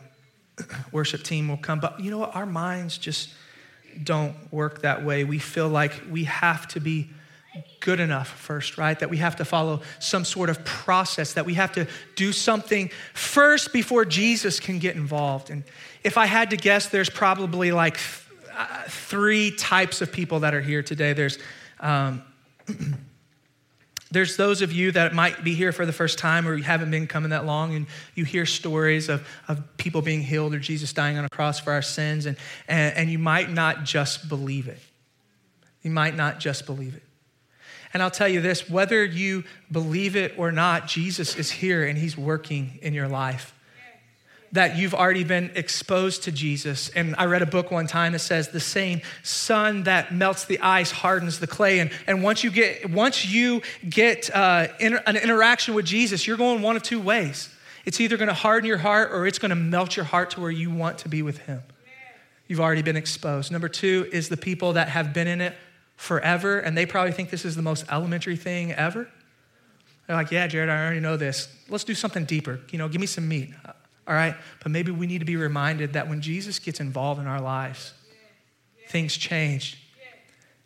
worship 0.91 1.23
team 1.23 1.47
will 1.47 1.57
come. 1.57 1.79
But 1.79 1.99
you 1.99 2.11
know 2.11 2.17
what? 2.17 2.35
Our 2.35 2.45
minds 2.45 2.97
just 2.97 3.29
don't 4.03 4.35
work 4.51 4.81
that 4.81 5.03
way. 5.03 5.23
We 5.23 5.39
feel 5.39 5.67
like 5.67 5.93
we 6.09 6.25
have 6.25 6.67
to 6.69 6.79
be 6.79 7.09
good 7.81 7.99
enough 7.99 8.29
first, 8.29 8.77
right? 8.77 8.97
That 8.99 9.09
we 9.09 9.17
have 9.17 9.35
to 9.37 9.45
follow 9.45 9.81
some 9.99 10.23
sort 10.23 10.49
of 10.49 10.63
process, 10.63 11.33
that 11.33 11.45
we 11.45 11.55
have 11.55 11.73
to 11.73 11.87
do 12.15 12.31
something 12.31 12.89
first 13.13 13.73
before 13.73 14.05
Jesus 14.05 14.59
can 14.59 14.79
get 14.79 14.95
involved. 14.95 15.49
And 15.49 15.63
if 16.03 16.17
I 16.17 16.27
had 16.27 16.51
to 16.51 16.57
guess, 16.57 16.87
there's 16.87 17.09
probably 17.09 17.71
like 17.71 17.97
th- 17.97 18.23
uh, 18.55 18.83
three 18.87 19.51
types 19.51 20.01
of 20.01 20.11
people 20.11 20.41
that 20.41 20.53
are 20.53 20.61
here 20.61 20.83
today. 20.83 21.13
There's 21.13 21.37
um, 21.79 22.21
There's 24.11 24.35
those 24.35 24.61
of 24.61 24.71
you 24.73 24.91
that 24.91 25.13
might 25.13 25.43
be 25.43 25.55
here 25.55 25.71
for 25.71 25.85
the 25.85 25.93
first 25.93 26.19
time 26.19 26.47
or 26.47 26.55
you 26.55 26.63
haven't 26.63 26.91
been 26.91 27.07
coming 27.07 27.29
that 27.29 27.45
long 27.45 27.75
and 27.75 27.87
you 28.13 28.25
hear 28.25 28.45
stories 28.45 29.07
of, 29.07 29.25
of 29.47 29.77
people 29.77 30.01
being 30.01 30.21
healed 30.21 30.53
or 30.53 30.59
Jesus 30.59 30.91
dying 30.91 31.17
on 31.17 31.23
a 31.23 31.29
cross 31.29 31.59
for 31.59 31.71
our 31.71 31.81
sins, 31.81 32.25
and, 32.25 32.37
and, 32.67 32.95
and 32.95 33.09
you 33.09 33.17
might 33.17 33.49
not 33.49 33.85
just 33.85 34.27
believe 34.27 34.67
it. 34.67 34.79
You 35.81 35.91
might 35.91 36.15
not 36.15 36.39
just 36.39 36.65
believe 36.65 36.95
it. 36.95 37.03
And 37.93 38.03
I'll 38.03 38.11
tell 38.11 38.27
you 38.27 38.41
this 38.41 38.69
whether 38.69 39.03
you 39.03 39.43
believe 39.71 40.15
it 40.15 40.35
or 40.37 40.51
not, 40.51 40.87
Jesus 40.87 41.35
is 41.35 41.49
here 41.49 41.85
and 41.85 41.97
he's 41.97 42.17
working 42.17 42.79
in 42.81 42.93
your 42.93 43.07
life 43.07 43.53
that 44.53 44.77
you've 44.77 44.93
already 44.93 45.23
been 45.23 45.51
exposed 45.55 46.23
to 46.23 46.31
Jesus. 46.31 46.89
And 46.89 47.15
I 47.17 47.25
read 47.25 47.41
a 47.41 47.45
book 47.45 47.71
one 47.71 47.87
time 47.87 48.11
that 48.13 48.19
says 48.19 48.49
the 48.49 48.59
same 48.59 49.01
sun 49.23 49.83
that 49.83 50.13
melts 50.13 50.45
the 50.45 50.59
ice 50.59 50.91
hardens 50.91 51.39
the 51.39 51.47
clay. 51.47 51.79
And, 51.79 51.91
and 52.05 52.21
once 52.21 52.43
you 52.43 52.51
get, 52.51 52.89
once 52.89 53.25
you 53.25 53.61
get 53.89 54.29
uh, 54.35 54.67
inter- 54.79 55.03
an 55.07 55.15
interaction 55.15 55.73
with 55.73 55.85
Jesus, 55.85 56.27
you're 56.27 56.37
going 56.37 56.61
one 56.61 56.75
of 56.75 56.83
two 56.83 56.99
ways. 56.99 57.49
It's 57.85 57.99
either 58.01 58.17
going 58.17 58.27
to 58.27 58.33
harden 58.33 58.67
your 58.67 58.77
heart 58.77 59.11
or 59.11 59.25
it's 59.25 59.39
going 59.39 59.49
to 59.49 59.55
melt 59.55 59.95
your 59.95 60.05
heart 60.05 60.31
to 60.31 60.41
where 60.41 60.51
you 60.51 60.69
want 60.69 60.99
to 60.99 61.09
be 61.09 61.21
with 61.21 61.39
Him. 61.39 61.61
You've 62.47 62.59
already 62.59 62.81
been 62.81 62.97
exposed. 62.97 63.51
Number 63.51 63.69
two 63.69 64.09
is 64.11 64.27
the 64.27 64.37
people 64.37 64.73
that 64.73 64.89
have 64.89 65.13
been 65.13 65.27
in 65.27 65.39
it 65.39 65.55
forever, 65.95 66.59
and 66.59 66.77
they 66.77 66.85
probably 66.85 67.13
think 67.13 67.29
this 67.29 67.45
is 67.45 67.55
the 67.55 67.61
most 67.61 67.85
elementary 67.89 68.35
thing 68.35 68.73
ever. 68.73 69.07
They're 70.05 70.15
like, 70.17 70.31
yeah, 70.31 70.47
Jared, 70.47 70.69
I 70.69 70.83
already 70.83 70.99
know 70.99 71.15
this. 71.15 71.47
Let's 71.69 71.85
do 71.85 71.93
something 71.93 72.25
deeper. 72.25 72.59
You 72.71 72.77
know, 72.77 72.89
give 72.89 72.99
me 72.99 73.07
some 73.07 73.27
meat 73.27 73.53
all 74.07 74.13
right? 74.13 74.35
But 74.61 74.71
maybe 74.71 74.91
we 74.91 75.07
need 75.07 75.19
to 75.19 75.25
be 75.25 75.35
reminded 75.35 75.93
that 75.93 76.09
when 76.09 76.21
Jesus 76.21 76.59
gets 76.59 76.79
involved 76.79 77.21
in 77.21 77.27
our 77.27 77.41
lives, 77.41 77.93
things 78.87 79.15
change. 79.15 79.77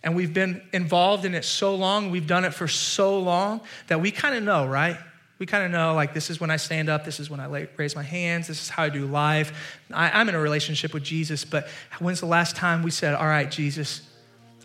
And 0.03 0.15
we've 0.15 0.33
been 0.33 0.61
involved 0.71 1.25
in 1.25 1.33
it 1.33 1.43
so 1.43 1.75
long, 1.75 2.11
we've 2.11 2.27
done 2.27 2.45
it 2.45 2.53
for 2.53 2.67
so 2.67 3.19
long 3.19 3.61
that 3.87 3.99
we 4.01 4.11
kind 4.11 4.35
of 4.35 4.43
know, 4.43 4.67
right? 4.67 4.97
We 5.39 5.45
kind 5.47 5.65
of 5.65 5.71
know 5.71 5.95
like 5.95 6.13
this 6.13 6.29
is 6.29 6.39
when 6.39 6.51
I 6.51 6.57
stand 6.57 6.89
up, 6.89 7.03
this 7.03 7.19
is 7.19 7.29
when 7.29 7.39
I 7.39 7.67
raise 7.75 7.95
my 7.95 8.03
hands, 8.03 8.47
this 8.47 8.61
is 8.61 8.69
how 8.69 8.83
I 8.83 8.89
do 8.89 9.05
life. 9.05 9.79
I, 9.91 10.21
am 10.21 10.29
in 10.29 10.35
a 10.35 10.39
relationship 10.39 10.93
with 10.93 11.03
Jesus, 11.03 11.43
but 11.43 11.67
when's 11.99 12.19
the 12.19 12.27
last 12.27 12.55
time 12.55 12.83
we 12.83 12.91
said, 12.91 13.15
All 13.15 13.25
right, 13.25 13.49
Jesus, 13.49 14.01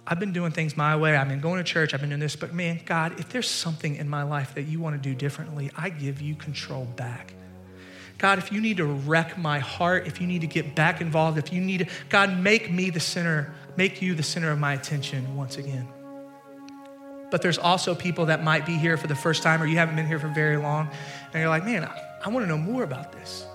I've 0.06 0.20
been 0.20 0.32
doing 0.32 0.52
things 0.52 0.76
my 0.76 0.94
way. 0.96 1.16
I've 1.16 1.28
been 1.28 1.40
going 1.40 1.58
to 1.58 1.64
church. 1.64 1.94
I've 1.94 2.00
been 2.00 2.10
doing 2.10 2.20
this. 2.20 2.36
But 2.36 2.52
man, 2.52 2.80
God, 2.84 3.18
if 3.18 3.30
there's 3.30 3.48
something 3.48 3.96
in 3.96 4.08
my 4.08 4.22
life 4.22 4.54
that 4.54 4.62
you 4.64 4.78
want 4.78 5.00
to 5.00 5.08
do 5.08 5.14
differently, 5.14 5.70
I 5.76 5.88
give 5.88 6.20
you 6.20 6.34
control 6.34 6.84
back. 6.84 7.34
God, 8.20 8.38
if 8.38 8.52
you 8.52 8.60
need 8.60 8.76
to 8.76 8.84
wreck 8.84 9.38
my 9.38 9.60
heart, 9.60 10.06
if 10.06 10.20
you 10.20 10.26
need 10.26 10.42
to 10.42 10.46
get 10.46 10.74
back 10.74 11.00
involved, 11.00 11.38
if 11.38 11.54
you 11.54 11.60
need 11.62 11.78
to, 11.78 11.86
God, 12.10 12.38
make 12.38 12.70
me 12.70 12.90
the 12.90 13.00
center, 13.00 13.54
make 13.76 14.02
you 14.02 14.14
the 14.14 14.22
center 14.22 14.50
of 14.50 14.58
my 14.58 14.74
attention 14.74 15.34
once 15.36 15.56
again. 15.56 15.88
But 17.30 17.40
there's 17.40 17.56
also 17.56 17.94
people 17.94 18.26
that 18.26 18.44
might 18.44 18.66
be 18.66 18.76
here 18.76 18.98
for 18.98 19.06
the 19.06 19.14
first 19.14 19.42
time 19.42 19.62
or 19.62 19.66
you 19.66 19.78
haven't 19.78 19.96
been 19.96 20.06
here 20.06 20.18
for 20.18 20.28
very 20.28 20.58
long, 20.58 20.90
and 21.32 21.40
you're 21.40 21.48
like, 21.48 21.64
man, 21.64 21.84
I, 21.84 21.98
I 22.22 22.28
want 22.28 22.44
to 22.44 22.46
know 22.46 22.58
more 22.58 22.82
about 22.82 23.12
this. 23.12 23.46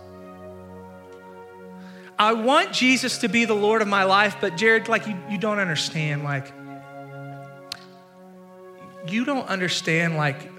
I 2.18 2.34
want 2.34 2.72
Jesus 2.72 3.20
to 3.20 3.28
be 3.28 3.46
the 3.46 3.54
Lord 3.54 3.84
of 3.84 3.88
my 3.88 4.06
life, 4.06 4.38
but 4.42 4.58
Jared, 4.58 4.88
like, 4.88 5.06
you, 5.06 5.16
you 5.30 5.38
don't 5.38 5.60
understand. 5.60 6.24
Like, 6.24 6.52
you 9.08 9.26
don't 9.26 9.48
understand, 9.48 10.18
like, 10.18 10.55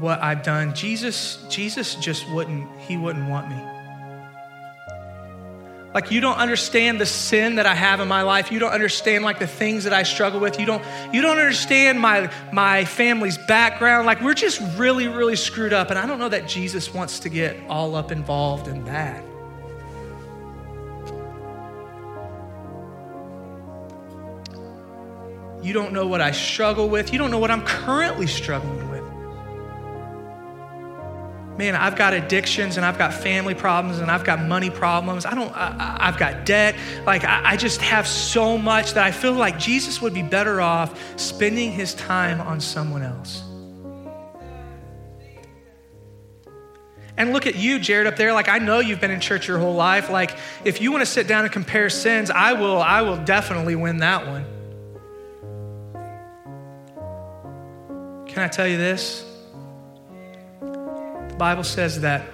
what 0.00 0.22
I've 0.22 0.42
done. 0.42 0.74
Jesus, 0.74 1.44
Jesus 1.48 1.94
just 1.96 2.28
wouldn't, 2.30 2.68
he 2.80 2.96
wouldn't 2.96 3.28
want 3.28 3.48
me. 3.48 3.60
Like 5.94 6.10
you 6.10 6.20
don't 6.20 6.38
understand 6.38 7.00
the 7.00 7.06
sin 7.06 7.54
that 7.54 7.66
I 7.66 7.74
have 7.74 8.00
in 8.00 8.08
my 8.08 8.22
life. 8.22 8.50
You 8.50 8.58
don't 8.58 8.72
understand 8.72 9.22
like 9.24 9.38
the 9.38 9.46
things 9.46 9.84
that 9.84 9.92
I 9.92 10.02
struggle 10.02 10.40
with. 10.40 10.58
You 10.58 10.66
don't 10.66 10.82
you 11.12 11.22
don't 11.22 11.38
understand 11.38 12.00
my 12.00 12.32
my 12.52 12.84
family's 12.84 13.38
background. 13.38 14.04
Like 14.04 14.20
we're 14.20 14.34
just 14.34 14.60
really 14.76 15.06
really 15.06 15.36
screwed 15.36 15.72
up 15.72 15.90
and 15.90 15.98
I 15.98 16.06
don't 16.06 16.18
know 16.18 16.30
that 16.30 16.48
Jesus 16.48 16.92
wants 16.92 17.20
to 17.20 17.28
get 17.28 17.56
all 17.68 17.94
up 17.94 18.10
involved 18.10 18.66
in 18.66 18.84
that. 18.86 19.22
You 25.62 25.72
don't 25.72 25.92
know 25.92 26.08
what 26.08 26.20
I 26.20 26.32
struggle 26.32 26.88
with. 26.88 27.12
You 27.12 27.18
don't 27.20 27.30
know 27.30 27.38
what 27.38 27.52
I'm 27.52 27.64
currently 27.64 28.26
struggling 28.26 28.90
with 28.90 28.93
man, 31.56 31.76
I've 31.76 31.96
got 31.96 32.12
addictions 32.14 32.76
and 32.76 32.84
I've 32.84 32.98
got 32.98 33.14
family 33.14 33.54
problems 33.54 34.00
and 34.00 34.10
I've 34.10 34.24
got 34.24 34.42
money 34.42 34.70
problems. 34.70 35.24
I 35.24 35.34
don't, 35.34 35.52
I, 35.54 36.06
have 36.06 36.18
got 36.18 36.44
debt. 36.44 36.74
Like, 37.06 37.24
I, 37.24 37.52
I 37.52 37.56
just 37.56 37.80
have 37.80 38.06
so 38.06 38.58
much 38.58 38.94
that 38.94 39.04
I 39.04 39.12
feel 39.12 39.32
like 39.32 39.58
Jesus 39.58 40.02
would 40.02 40.14
be 40.14 40.22
better 40.22 40.60
off 40.60 40.98
spending 41.18 41.70
his 41.70 41.94
time 41.94 42.40
on 42.40 42.60
someone 42.60 43.02
else. 43.02 43.42
And 47.16 47.32
look 47.32 47.46
at 47.46 47.54
you, 47.54 47.78
Jared, 47.78 48.08
up 48.08 48.16
there. 48.16 48.32
Like, 48.32 48.48
I 48.48 48.58
know 48.58 48.80
you've 48.80 49.00
been 49.00 49.12
in 49.12 49.20
church 49.20 49.46
your 49.46 49.58
whole 49.58 49.74
life. 49.74 50.10
Like, 50.10 50.36
if 50.64 50.80
you 50.80 50.90
want 50.90 51.02
to 51.02 51.10
sit 51.10 51.28
down 51.28 51.44
and 51.44 51.52
compare 51.52 51.88
sins, 51.88 52.28
I 52.30 52.54
will, 52.54 52.82
I 52.82 53.02
will 53.02 53.18
definitely 53.18 53.76
win 53.76 53.98
that 53.98 54.26
one. 54.26 54.44
Can 58.26 58.42
I 58.42 58.48
tell 58.48 58.66
you 58.66 58.76
this? 58.76 59.24
The 61.34 61.38
Bible 61.38 61.64
says 61.64 62.02
that 62.02 62.28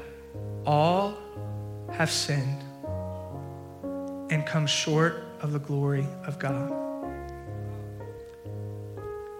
all 0.66 1.16
have 1.90 2.10
sinned 2.10 2.62
and 4.30 4.44
come 4.44 4.66
short 4.66 5.24
of 5.40 5.52
the 5.52 5.58
glory 5.58 6.06
of 6.26 6.38
God. 6.38 6.70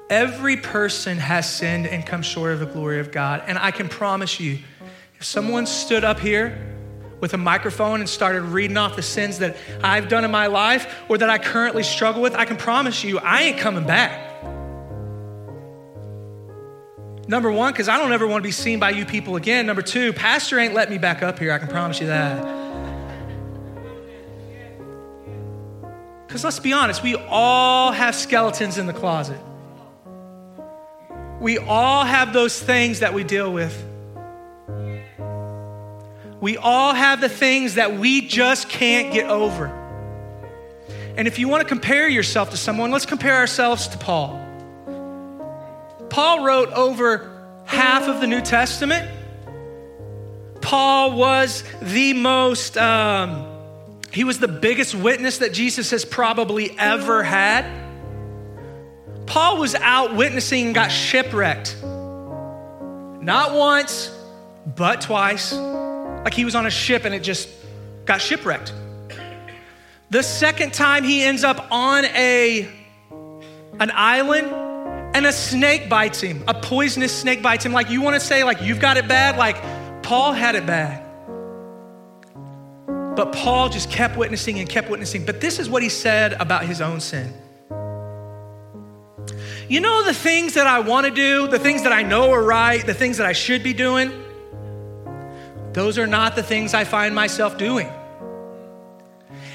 Every 0.09 0.57
person 0.57 1.18
has 1.18 1.46
sinned 1.46 1.87
and 1.87 2.07
come 2.07 2.23
short 2.23 2.53
of 2.53 2.61
the 2.61 2.64
glory 2.64 3.01
of 3.01 3.12
God. 3.12 3.42
And 3.46 3.59
I 3.59 3.70
can 3.70 3.90
promise 3.90 4.40
you, 4.40 4.61
if 5.18 5.25
someone 5.25 5.66
stood 5.66 6.05
up 6.05 6.20
here 6.20 6.59
with 7.20 7.35
a 7.35 7.38
microphone 7.38 8.01
and 8.01 8.09
started 8.09 8.40
reading 8.40 8.79
off 8.79 8.96
the 8.96 9.03
sins 9.03 9.40
that 9.40 9.59
I've 9.85 10.09
done 10.09 10.25
in 10.25 10.31
my 10.31 10.46
life 10.46 11.03
or 11.11 11.18
that 11.18 11.29
I 11.29 11.37
currently 11.37 11.83
struggle 11.83 12.23
with, 12.23 12.35
I 12.35 12.46
can 12.46 12.57
promise 12.57 13.05
you, 13.05 13.18
I 13.18 13.42
ain't 13.42 13.59
coming 13.59 13.87
back. 13.87 14.30
Number 17.31 17.53
one, 17.53 17.73
because 17.73 17.88
I 17.88 17.97
don't 17.97 18.11
ever 18.11 18.27
want 18.27 18.43
to 18.43 18.49
be 18.49 18.51
seen 18.51 18.81
by 18.81 18.90
you 18.90 19.07
people 19.07 19.37
again. 19.37 19.64
Number 19.64 19.83
two, 19.83 20.12
Pastor 20.12 20.59
ain't 20.59 20.75
let 20.75 20.90
me 20.90 20.99
back 20.99 21.23
up 21.23 21.38
here. 21.38 21.53
I 21.53 21.59
can 21.59 21.69
promise 21.69 22.01
you 22.01 22.09
that. 22.09 22.43
Because 26.27 26.43
let's 26.43 26.59
be 26.59 26.73
honest, 26.73 27.05
we 27.05 27.14
all 27.14 27.93
have 27.93 28.16
skeletons 28.16 28.79
in 28.79 28.88
the 28.88 28.93
closet. 28.93 29.38
We 31.38 31.59
all 31.59 32.05
have 32.05 32.33
those 32.33 32.61
things 32.61 32.99
that 32.99 33.14
we 33.14 33.23
deal 33.23 33.53
with. 33.53 33.81
We 36.40 36.57
all 36.57 36.95
have 36.95 37.21
the 37.21 37.29
things 37.29 37.77
that 37.77 37.97
we 37.97 38.23
just 38.27 38.69
can't 38.69 39.12
get 39.12 39.31
over. 39.31 39.66
And 41.16 41.29
if 41.29 41.38
you 41.38 41.47
want 41.47 41.62
to 41.62 41.69
compare 41.69 42.09
yourself 42.09 42.51
to 42.51 42.57
someone, 42.57 42.90
let's 42.90 43.07
compare 43.07 43.37
ourselves 43.37 43.87
to 43.87 43.99
Paul. 43.99 44.50
Paul 46.11 46.44
wrote 46.44 46.70
over 46.73 47.62
half 47.64 48.09
of 48.09 48.20
the 48.20 48.27
New 48.27 48.40
Testament. 48.40 49.09
Paul 50.61 51.12
was 51.12 51.64
the 51.81 52.12
most, 52.12 52.77
um, 52.77 53.46
he 54.12 54.25
was 54.25 54.38
the 54.38 54.49
biggest 54.49 54.94
witness 54.94 55.38
that 55.38 55.53
Jesus 55.53 55.90
has 55.92 56.05
probably 56.05 56.77
ever 56.79 57.23
had. 57.23 57.64
Paul 59.27 59.59
was 59.59 59.77
out 59.77 60.16
witnessing 60.16 60.66
and 60.66 60.75
got 60.75 60.90
shipwrecked. 60.90 61.77
Not 61.83 63.55
once, 63.55 64.12
but 64.66 65.01
twice. 65.03 65.53
Like 65.53 66.35
he 66.35 66.44
was 66.44 66.55
on 66.55 66.66
a 66.66 66.70
ship 66.70 67.05
and 67.05 67.14
it 67.14 67.23
just 67.23 67.49
got 68.05 68.20
shipwrecked. 68.20 68.73
The 70.11 70.25
second 70.25 70.75
time 70.75 71.05
he 71.05 71.23
ends 71.23 71.44
up 71.44 71.68
on 71.70 72.05
a 72.05 72.68
an 73.79 73.92
island 73.94 74.51
and 75.14 75.27
a 75.27 75.33
snake 75.33 75.88
bites 75.88 76.20
him, 76.20 76.44
a 76.46 76.55
poisonous 76.55 77.16
snake 77.16 77.42
bites 77.42 77.64
him. 77.64 77.73
Like 77.73 77.90
you 77.90 78.01
want 78.01 78.14
to 78.14 78.20
say, 78.20 78.44
like 78.44 78.62
you've 78.62 78.81
got 78.81 78.96
it 78.96 79.09
bad, 79.09 79.37
like 79.37 79.57
Paul 80.03 80.33
had 80.33 80.55
it 80.55 80.66
bad. 80.66 81.07
But 83.16 83.33
Paul 83.33 83.68
just 83.68 83.90
kept 83.90 84.16
witnessing 84.16 84.59
and 84.61 84.68
kept 84.68 84.88
witnessing. 84.88 85.25
But 85.25 85.40
this 85.40 85.59
is 85.59 85.68
what 85.68 85.83
he 85.83 85.88
said 85.88 86.35
about 86.35 86.64
his 86.64 86.81
own 86.81 87.01
sin. 87.01 87.35
You 89.68 89.81
know, 89.81 90.05
the 90.05 90.14
things 90.14 90.55
that 90.55 90.66
I 90.66 90.81
want 90.81 91.07
to 91.07 91.12
do, 91.12 91.46
the 91.46 91.59
things 91.59 91.83
that 91.83 91.92
I 91.92 92.03
know 92.03 92.31
are 92.33 92.42
right, 92.42 92.85
the 92.85 92.94
things 92.94 93.18
that 93.18 93.27
I 93.27 93.33
should 93.33 93.62
be 93.62 93.73
doing, 93.73 94.11
those 95.73 95.99
are 95.99 96.07
not 96.07 96.35
the 96.35 96.42
things 96.42 96.75
I 96.75 96.85
find 96.85 97.14
myself 97.14 97.57
doing. 97.59 97.88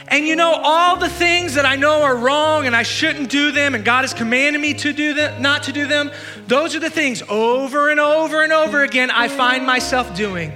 And 0.07 0.27
you 0.27 0.35
know, 0.35 0.51
all 0.51 0.97
the 0.97 1.09
things 1.09 1.55
that 1.55 1.65
I 1.65 1.75
know 1.75 2.03
are 2.03 2.15
wrong 2.15 2.67
and 2.67 2.75
I 2.75 2.83
shouldn't 2.83 3.29
do 3.29 3.51
them, 3.51 3.73
and 3.73 3.83
God 3.83 4.01
has 4.01 4.13
commanded 4.13 4.61
me 4.61 4.73
to 4.75 4.93
do 4.93 5.13
them, 5.13 5.41
not 5.41 5.63
to 5.63 5.71
do 5.71 5.87
them, 5.87 6.11
those 6.47 6.75
are 6.75 6.79
the 6.79 6.91
things 6.91 7.23
over 7.27 7.89
and 7.89 7.99
over 7.99 8.43
and 8.43 8.53
over 8.53 8.83
again 8.83 9.09
I 9.09 9.27
find 9.27 9.65
myself 9.65 10.15
doing. 10.15 10.53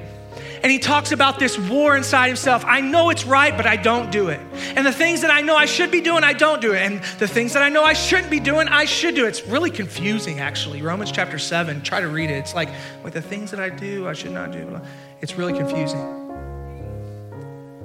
And 0.61 0.71
he 0.71 0.77
talks 0.77 1.13
about 1.13 1.39
this 1.39 1.57
war 1.57 1.95
inside 1.95 2.27
himself. 2.27 2.65
I 2.65 2.81
know 2.81 3.09
it's 3.09 3.25
right, 3.25 3.55
but 3.55 3.65
I 3.65 3.77
don't 3.77 4.11
do 4.11 4.27
it. 4.27 4.41
And 4.75 4.85
the 4.85 4.91
things 4.91 5.21
that 5.21 5.31
I 5.31 5.39
know 5.39 5.55
I 5.55 5.65
should 5.65 5.89
be 5.89 6.01
doing, 6.01 6.23
I 6.23 6.33
don't 6.33 6.61
do 6.61 6.73
it. 6.73 6.81
And 6.81 7.01
the 7.17 7.29
things 7.29 7.53
that 7.53 7.63
I 7.63 7.69
know 7.69 7.83
I 7.83 7.93
shouldn't 7.93 8.29
be 8.29 8.41
doing, 8.41 8.67
I 8.67 8.83
should 8.83 9.15
do. 9.15 9.25
It's 9.25 9.47
really 9.47 9.71
confusing, 9.71 10.41
actually. 10.41 10.81
Romans 10.81 11.13
chapter 11.13 11.39
7, 11.39 11.81
try 11.81 12.01
to 12.01 12.09
read 12.09 12.29
it. 12.29 12.33
It's 12.33 12.53
like, 12.53 12.69
like 13.05 13.13
the 13.13 13.21
things 13.21 13.51
that 13.51 13.61
I 13.61 13.69
do, 13.69 14.07
I 14.07 14.13
should 14.13 14.31
not 14.31 14.51
do. 14.51 14.81
It's 15.21 15.35
really 15.35 15.53
confusing. 15.53 16.18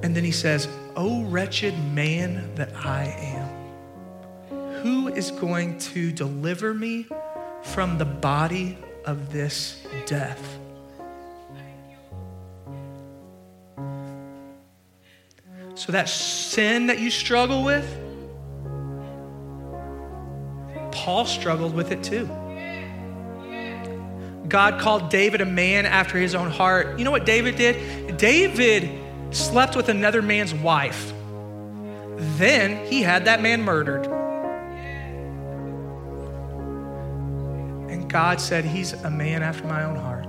And 0.05 0.15
then 0.15 0.23
he 0.23 0.33
says, 0.33 0.69
Oh, 0.97 1.23
wretched 1.23 1.75
man 1.95 2.55
that 2.57 2.77
I 2.77 3.05
am, 3.07 4.83
who 4.83 5.09
is 5.09 5.31
going 5.31 5.79
to 5.79 6.13
deliver 6.13 6.75
me 6.75 7.07
from 7.63 7.97
the 7.97 8.05
body 8.05 8.77
of 9.07 9.33
this 9.33 9.83
death? 10.05 10.59
So, 15.75 15.91
that 15.93 16.11
sin 16.11 16.89
that 16.89 16.99
you 16.99 17.11
struggle 17.11 17.65
with, 17.65 17.89
Paul 20.93 21.25
struggled 21.25 21.75
with 21.75 21.93
it 21.93 22.05
too. 22.05 22.27
God 24.49 24.79
called 24.79 25.09
David 25.09 25.41
a 25.41 25.47
man 25.47 25.87
after 25.87 26.19
his 26.19 26.35
own 26.35 26.51
heart. 26.51 26.99
You 26.99 27.07
know 27.07 27.11
what 27.11 27.25
David 27.25 27.57
did? 27.57 28.19
David 28.19 29.01
slept 29.35 29.77
with 29.77 29.89
another 29.89 30.23
man's 30.23 30.55
wife. 30.55 31.13
Then 32.17 32.87
he 32.87 33.03
had 33.03 33.25
that 33.27 33.43
man 33.43 33.63
murdered. 33.63 34.07
And 37.91 38.09
God 38.09 38.41
said, 38.41 38.65
He's 38.65 38.93
a 38.93 39.11
man 39.11 39.43
after 39.43 39.67
my 39.67 39.85
own 39.85 39.97
heart. 39.97 40.25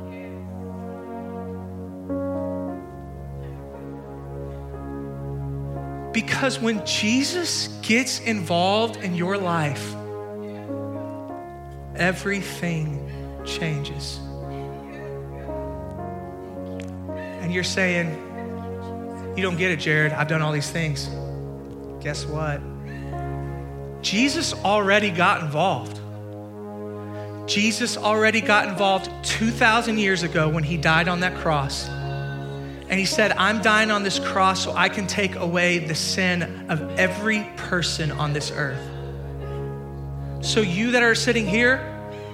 Because 6.13 6.60
when 6.60 6.86
Jesus 6.86 7.68
gets 7.82 8.20
involved 8.22 8.98
in 8.98 9.15
your 9.15 9.38
life, 9.38 9.94
everything 11.96 13.12
changes. 13.46 14.20
and 17.46 17.54
you're 17.54 17.63
saying, 17.63 18.25
You 19.36 19.41
don't 19.41 19.58
get 19.58 19.71
it, 19.71 19.80
Jared. 19.80 20.13
I've 20.13 20.28
done 20.28 20.41
all 20.41 20.52
these 20.52 20.71
things. 20.71 21.10
Guess 22.02 22.26
what? 22.26 22.62
Jesus 24.02 24.54
already 24.54 25.12
got 25.12 25.41
involved. 25.41 26.00
Jesus 27.48 27.98
already 27.98 28.41
got 28.41 28.67
involved 28.69 29.10
2,000 29.24 29.98
years 29.98 30.24
ago 30.24 30.48
when 30.48 30.63
he 30.63 30.78
died 30.78 31.08
on 31.08 31.19
that 31.19 31.36
cross. 31.36 31.88
And 31.88 33.00
he 33.00 33.06
said, 33.06 33.32
I'm 33.34 33.62
dying 33.62 33.91
on 33.91 34.04
this 34.04 34.19
cross 34.19 34.63
so 34.63 34.74
I 34.74 34.89
can 34.89 35.08
take 35.08 35.36
away 35.36 35.80
the 35.80 35.95
sin 35.95 36.69
of 36.69 37.00
every 37.00 37.45
person 37.58 38.12
on 38.12 38.32
this 38.32 38.52
earth. 38.52 38.82
So, 40.45 40.62
you 40.62 40.91
that 40.91 41.02
are 41.02 41.15
sitting 41.15 41.48
here, 41.48 41.78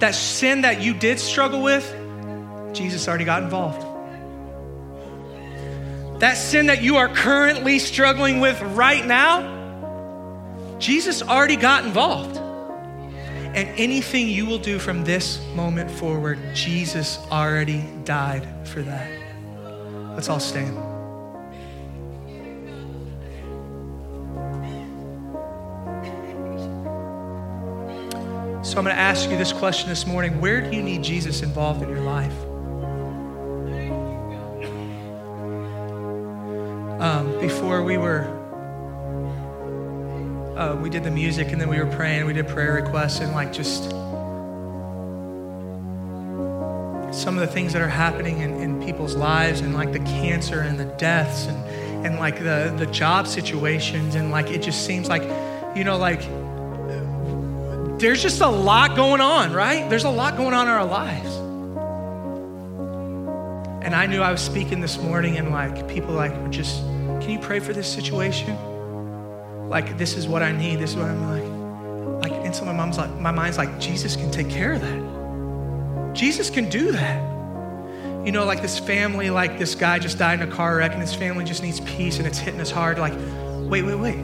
that 0.00 0.14
sin 0.14 0.60
that 0.60 0.82
you 0.82 0.92
did 0.92 1.18
struggle 1.18 1.62
with, 1.62 1.84
Jesus 2.74 3.08
already 3.08 3.24
got 3.24 3.42
involved. 3.42 3.91
That 6.22 6.34
sin 6.34 6.66
that 6.66 6.82
you 6.84 6.98
are 6.98 7.08
currently 7.08 7.80
struggling 7.80 8.38
with 8.38 8.62
right 8.62 9.04
now, 9.04 10.78
Jesus 10.78 11.20
already 11.20 11.56
got 11.56 11.84
involved. 11.84 12.36
And 12.36 13.68
anything 13.70 14.28
you 14.28 14.46
will 14.46 14.60
do 14.60 14.78
from 14.78 15.02
this 15.02 15.44
moment 15.56 15.90
forward, 15.90 16.38
Jesus 16.54 17.18
already 17.32 17.84
died 18.04 18.46
for 18.68 18.82
that. 18.82 19.10
Let's 20.14 20.28
all 20.28 20.38
stand. 20.38 20.76
So 28.64 28.78
I'm 28.78 28.84
going 28.84 28.94
to 28.94 29.02
ask 29.02 29.28
you 29.28 29.36
this 29.36 29.52
question 29.52 29.88
this 29.88 30.06
morning 30.06 30.40
Where 30.40 30.60
do 30.60 30.76
you 30.76 30.84
need 30.84 31.02
Jesus 31.02 31.42
involved 31.42 31.82
in 31.82 31.88
your 31.88 32.02
life? 32.02 32.51
Um, 37.02 37.36
before 37.40 37.82
we 37.82 37.96
were, 37.98 38.20
uh, 40.56 40.76
we 40.80 40.88
did 40.88 41.02
the 41.02 41.10
music 41.10 41.50
and 41.50 41.60
then 41.60 41.68
we 41.68 41.80
were 41.80 41.90
praying, 41.96 42.26
we 42.26 42.32
did 42.32 42.46
prayer 42.46 42.74
requests 42.74 43.18
and 43.18 43.32
like 43.32 43.52
just 43.52 43.90
some 47.12 47.36
of 47.36 47.40
the 47.40 47.48
things 47.48 47.72
that 47.72 47.82
are 47.82 47.88
happening 47.88 48.42
in, 48.42 48.54
in 48.60 48.80
people's 48.84 49.16
lives 49.16 49.62
and 49.62 49.74
like 49.74 49.90
the 49.90 49.98
cancer 49.98 50.60
and 50.60 50.78
the 50.78 50.84
deaths 50.84 51.46
and, 51.46 52.06
and 52.06 52.20
like 52.20 52.38
the, 52.38 52.72
the 52.78 52.86
job 52.86 53.26
situations 53.26 54.14
and 54.14 54.30
like 54.30 54.52
it 54.52 54.62
just 54.62 54.86
seems 54.86 55.08
like, 55.08 55.24
you 55.76 55.82
know, 55.82 55.96
like 55.98 56.20
there's 57.98 58.22
just 58.22 58.40
a 58.42 58.48
lot 58.48 58.94
going 58.94 59.20
on, 59.20 59.52
right? 59.52 59.90
There's 59.90 60.04
a 60.04 60.08
lot 60.08 60.36
going 60.36 60.54
on 60.54 60.68
in 60.68 60.72
our 60.72 60.84
lives. 60.84 61.41
And 63.82 63.96
I 63.96 64.06
knew 64.06 64.22
I 64.22 64.30
was 64.30 64.40
speaking 64.40 64.80
this 64.80 64.96
morning, 64.98 65.36
and 65.38 65.50
like 65.50 65.88
people 65.88 66.14
like 66.14 66.50
just, 66.50 66.82
can 67.20 67.30
you 67.30 67.40
pray 67.40 67.58
for 67.58 67.72
this 67.72 67.92
situation? 67.92 68.56
Like 69.68 69.98
this 69.98 70.16
is 70.16 70.28
what 70.28 70.42
I 70.42 70.52
need. 70.52 70.78
This 70.78 70.90
is 70.90 70.96
what 70.96 71.06
I'm 71.06 72.20
like. 72.20 72.30
Like, 72.30 72.44
and 72.44 72.54
so 72.54 72.64
my 72.64 72.72
mom's 72.72 72.96
like, 72.96 73.10
my 73.18 73.32
mind's 73.32 73.58
like, 73.58 73.80
Jesus 73.80 74.14
can 74.14 74.30
take 74.30 74.48
care 74.48 74.72
of 74.74 74.80
that. 74.80 76.14
Jesus 76.14 76.48
can 76.48 76.68
do 76.68 76.92
that. 76.92 77.20
You 78.24 78.30
know, 78.30 78.44
like 78.44 78.62
this 78.62 78.78
family, 78.78 79.30
like 79.30 79.58
this 79.58 79.74
guy 79.74 79.98
just 79.98 80.16
died 80.16 80.40
in 80.40 80.48
a 80.48 80.52
car 80.52 80.76
wreck, 80.76 80.92
and 80.92 81.00
his 81.00 81.12
family 81.12 81.44
just 81.44 81.60
needs 81.60 81.80
peace, 81.80 82.18
and 82.18 82.26
it's 82.26 82.38
hitting 82.38 82.60
us 82.60 82.70
hard. 82.70 83.00
Like, 83.00 83.14
wait, 83.68 83.82
wait, 83.82 83.96
wait. 83.96 84.18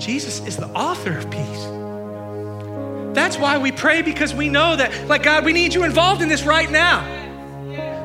Jesus 0.00 0.44
is 0.44 0.56
the 0.56 0.66
author 0.70 1.16
of 1.16 1.30
peace. 1.30 1.64
That's 3.14 3.36
why 3.36 3.58
we 3.58 3.70
pray 3.70 4.02
because 4.02 4.34
we 4.34 4.48
know 4.48 4.74
that, 4.74 5.06
like, 5.06 5.22
God, 5.22 5.44
we 5.44 5.52
need 5.52 5.74
you 5.74 5.84
involved 5.84 6.22
in 6.22 6.28
this 6.28 6.42
right 6.42 6.68
now. 6.68 7.21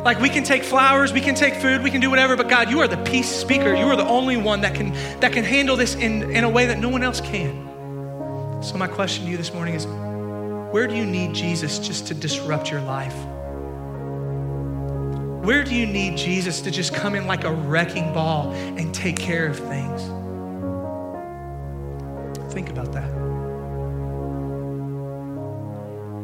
Like, 0.04 0.20
we 0.20 0.30
can 0.30 0.44
take 0.44 0.64
flowers, 0.64 1.12
we 1.12 1.22
can 1.22 1.36
take 1.36 1.56
food, 1.56 1.84
we 1.84 1.92
can 1.92 2.00
do 2.00 2.10
whatever, 2.10 2.36
but 2.36 2.48
God, 2.48 2.70
you 2.70 2.80
are 2.80 2.88
the 2.88 2.98
peace 2.98 3.30
speaker. 3.30 3.74
You 3.76 3.86
are 3.88 3.96
the 3.96 4.08
only 4.08 4.38
one 4.38 4.62
that 4.62 4.74
can, 4.76 4.94
that 5.20 5.34
can 5.34 5.44
handle 5.44 5.76
this 5.76 5.96
in, 5.96 6.32
in 6.32 6.44
a 6.44 6.50
way 6.50 6.68
that 6.68 6.80
no 6.80 6.90
one 6.90 7.04
else 7.04 7.20
can. 7.20 7.68
So, 8.64 8.78
my 8.78 8.88
question 8.88 9.26
to 9.26 9.32
you 9.32 9.38
this 9.38 9.54
morning 9.54 9.76
is 9.76 9.86
where 10.72 10.88
do 10.88 10.96
you 10.96 11.06
need 11.06 11.34
Jesus 11.34 11.80
just 11.80 12.08
to 12.08 12.14
disrupt 12.14 12.72
your 12.72 12.82
life? 12.82 13.16
Where 15.46 15.64
do 15.64 15.74
you 15.74 15.86
need 15.86 16.18
Jesus 16.18 16.60
to 16.62 16.72
just 16.72 16.94
come 16.94 17.16
in 17.16 17.26
like 17.26 17.46
a 17.46 17.52
wrecking 17.52 18.14
ball 18.14 18.52
and 18.52 18.94
take 18.94 19.16
care 19.16 19.48
of 19.48 19.58
things? 19.58 20.02
Think 22.54 22.70
about 22.70 22.92
that. 22.92 23.10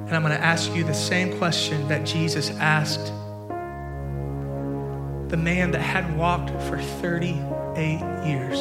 And 0.07 0.13
I'm 0.13 0.21
going 0.23 0.37
to 0.37 0.43
ask 0.43 0.75
you 0.75 0.83
the 0.83 0.93
same 0.93 1.37
question 1.37 1.87
that 1.87 2.05
Jesus 2.05 2.49
asked 2.51 3.13
the 5.33 5.37
man 5.37 5.71
that 5.71 5.81
had 5.81 6.15
walked 6.15 6.51
for 6.69 6.77
38 6.77 7.99
years 8.23 8.59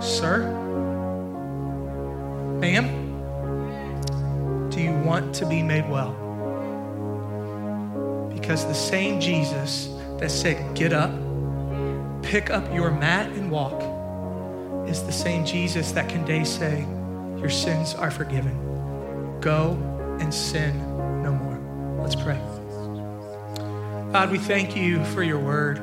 Sir, 0.00 0.46
ma'am, 2.60 2.86
do 4.70 4.80
you 4.80 4.92
want 4.92 5.34
to 5.34 5.46
be 5.46 5.60
made 5.60 5.90
well? 5.90 6.12
Because 8.32 8.64
the 8.66 8.74
same 8.74 9.18
Jesus 9.20 9.88
that 10.20 10.30
said, 10.30 10.76
Get 10.76 10.92
up, 10.92 11.10
pick 12.22 12.50
up 12.50 12.72
your 12.72 12.92
mat, 12.92 13.28
and 13.30 13.50
walk 13.50 13.82
is 14.88 15.02
the 15.02 15.12
same 15.12 15.44
Jesus 15.44 15.90
that 15.92 16.08
can 16.08 16.20
today 16.20 16.44
say, 16.44 16.86
Your 17.38 17.50
sins 17.50 17.94
are 17.94 18.12
forgiven. 18.12 19.40
Go 19.40 19.72
and 20.20 20.32
sin 20.32 20.78
no 21.24 21.32
more. 21.32 21.58
Let's 22.00 22.14
pray. 22.14 22.38
God, 24.12 24.30
we 24.30 24.38
thank 24.38 24.76
you 24.76 25.04
for 25.06 25.22
your 25.22 25.38
word. 25.38 25.78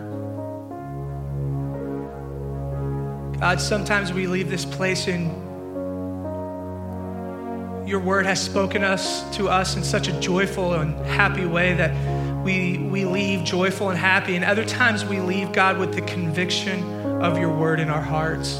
God, 3.39 3.59
sometimes 3.59 4.13
we 4.13 4.27
leave 4.27 4.49
this 4.49 4.63
place 4.65 5.07
and 5.07 5.27
your 7.87 7.99
word 7.99 8.25
has 8.25 8.41
spoken 8.41 8.83
us 8.83 9.23
to 9.35 9.49
us 9.49 9.75
in 9.75 9.83
such 9.83 10.07
a 10.07 10.19
joyful 10.21 10.73
and 10.73 10.95
happy 11.05 11.45
way 11.45 11.73
that 11.73 11.93
we, 12.43 12.77
we 12.77 13.03
leave 13.03 13.43
joyful 13.43 13.89
and 13.89 13.99
happy. 13.99 14.35
And 14.35 14.45
other 14.45 14.65
times 14.65 15.03
we 15.03 15.19
leave, 15.19 15.51
God, 15.51 15.77
with 15.77 15.93
the 15.93 16.01
conviction 16.01 16.81
of 17.21 17.37
your 17.37 17.53
word 17.53 17.81
in 17.81 17.89
our 17.89 18.01
hearts. 18.01 18.55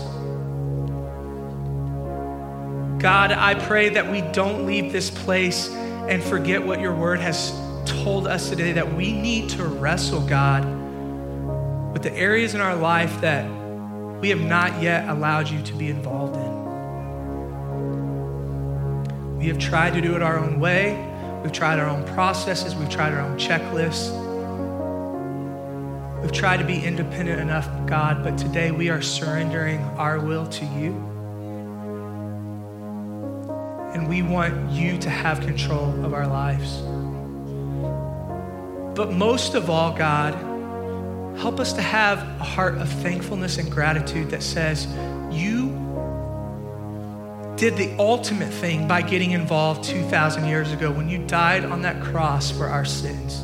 God, 3.02 3.32
I 3.32 3.56
pray 3.56 3.90
that 3.90 4.12
we 4.12 4.22
don't 4.34 4.66
leave 4.66 4.92
this 4.92 5.10
place 5.10 5.70
and 5.70 6.22
forget 6.22 6.66
what 6.66 6.82
your 6.82 6.94
word 6.94 7.22
has 7.22 7.52
told 7.86 8.28
us 8.28 8.50
today 8.50 8.74
that 8.74 8.94
we 8.94 9.12
need 9.14 9.50
to 9.52 9.64
wrestle, 9.64 10.22
God, 10.22 10.64
with 11.94 12.04
the 12.04 12.14
areas 12.14 12.56
in 12.56 12.62
our 12.62 12.76
life 12.76 13.22
that 13.22 13.50
we 14.20 14.30
have 14.30 14.42
not 14.42 14.82
yet 14.82 15.10
allowed 15.10 15.50
you 15.50 15.62
to 15.64 15.74
be 15.74 15.90
involved 15.90 16.36
in. 16.36 16.54
We 19.38 19.48
have 19.48 19.60
tried 19.60 19.94
to 19.96 20.02
do 20.02 20.16
it 20.16 20.22
our 20.22 20.40
own 20.40 20.60
way. 20.60 20.96
We've 21.44 21.52
tried 21.52 21.78
our 21.78 21.90
own 21.90 22.06
processes. 22.14 22.74
We've 22.76 22.90
tried 22.90 23.14
our 23.14 23.20
own 23.20 23.38
checklists. 23.38 24.10
We've 26.22 26.32
tried 26.32 26.58
to 26.58 26.64
be 26.64 26.82
independent 26.82 27.42
enough, 27.42 27.68
God, 27.86 28.24
but 28.24 28.38
today 28.38 28.72
we 28.72 28.90
are 28.90 29.02
surrendering 29.02 29.82
our 29.98 30.20
will 30.20 30.48
to 30.48 30.66
you. 30.66 30.94
And 33.94 34.08
we 34.08 34.22
want 34.22 34.72
you 34.72 34.98
to 35.00 35.10
have 35.10 35.42
control 35.42 35.90
of 36.06 36.14
our 36.14 36.26
lives. 36.26 36.82
But 38.96 39.12
most 39.12 39.56
of 39.56 39.70
all, 39.70 39.92
God, 39.92 40.34
help 41.40 41.60
us 41.60 41.74
to 41.74 41.82
have 41.82 42.20
a 42.40 42.44
heart 42.44 42.76
of 42.78 42.88
thankfulness 42.88 43.58
and 43.58 43.72
gratitude 43.72 44.30
that 44.30 44.44
says, 44.44 44.88
You 45.32 45.70
did 47.56 47.76
the 47.78 47.96
ultimate 47.98 48.54
thing 48.54 48.88
by 48.88 49.02
getting 49.02 49.32
involved 49.32 49.84
2,000 49.84 50.46
years 50.46 50.72
ago 50.72 50.92
when 50.92 51.10
you 51.10 51.26
died 51.26 51.66
on 51.66 51.82
that 51.84 52.04
cross 52.04 52.52
for 52.52 52.68
our 52.68 52.86
sins. 52.86 53.42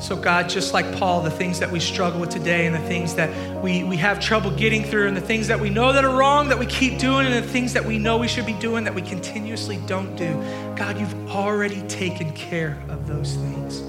So, 0.00 0.14
God, 0.14 0.48
just 0.48 0.72
like 0.72 0.96
Paul, 0.96 1.22
the 1.22 1.30
things 1.30 1.58
that 1.58 1.72
we 1.72 1.80
struggle 1.80 2.20
with 2.20 2.30
today 2.30 2.66
and 2.66 2.74
the 2.74 2.86
things 2.86 3.16
that 3.16 3.62
we, 3.62 3.82
we 3.82 3.96
have 3.96 4.20
trouble 4.20 4.52
getting 4.52 4.84
through 4.84 5.08
and 5.08 5.16
the 5.16 5.20
things 5.20 5.48
that 5.48 5.58
we 5.58 5.70
know 5.70 5.92
that 5.92 6.04
are 6.04 6.16
wrong 6.16 6.48
that 6.50 6.58
we 6.58 6.66
keep 6.66 6.98
doing 6.98 7.26
and 7.26 7.34
the 7.34 7.48
things 7.48 7.72
that 7.72 7.84
we 7.84 7.98
know 7.98 8.16
we 8.16 8.28
should 8.28 8.46
be 8.46 8.52
doing 8.54 8.84
that 8.84 8.94
we 8.94 9.02
continuously 9.02 9.78
don't 9.86 10.14
do, 10.14 10.32
God, 10.76 11.00
you've 11.00 11.30
already 11.30 11.82
taken 11.88 12.32
care 12.32 12.80
of 12.88 13.08
those 13.08 13.34
things. 13.34 13.82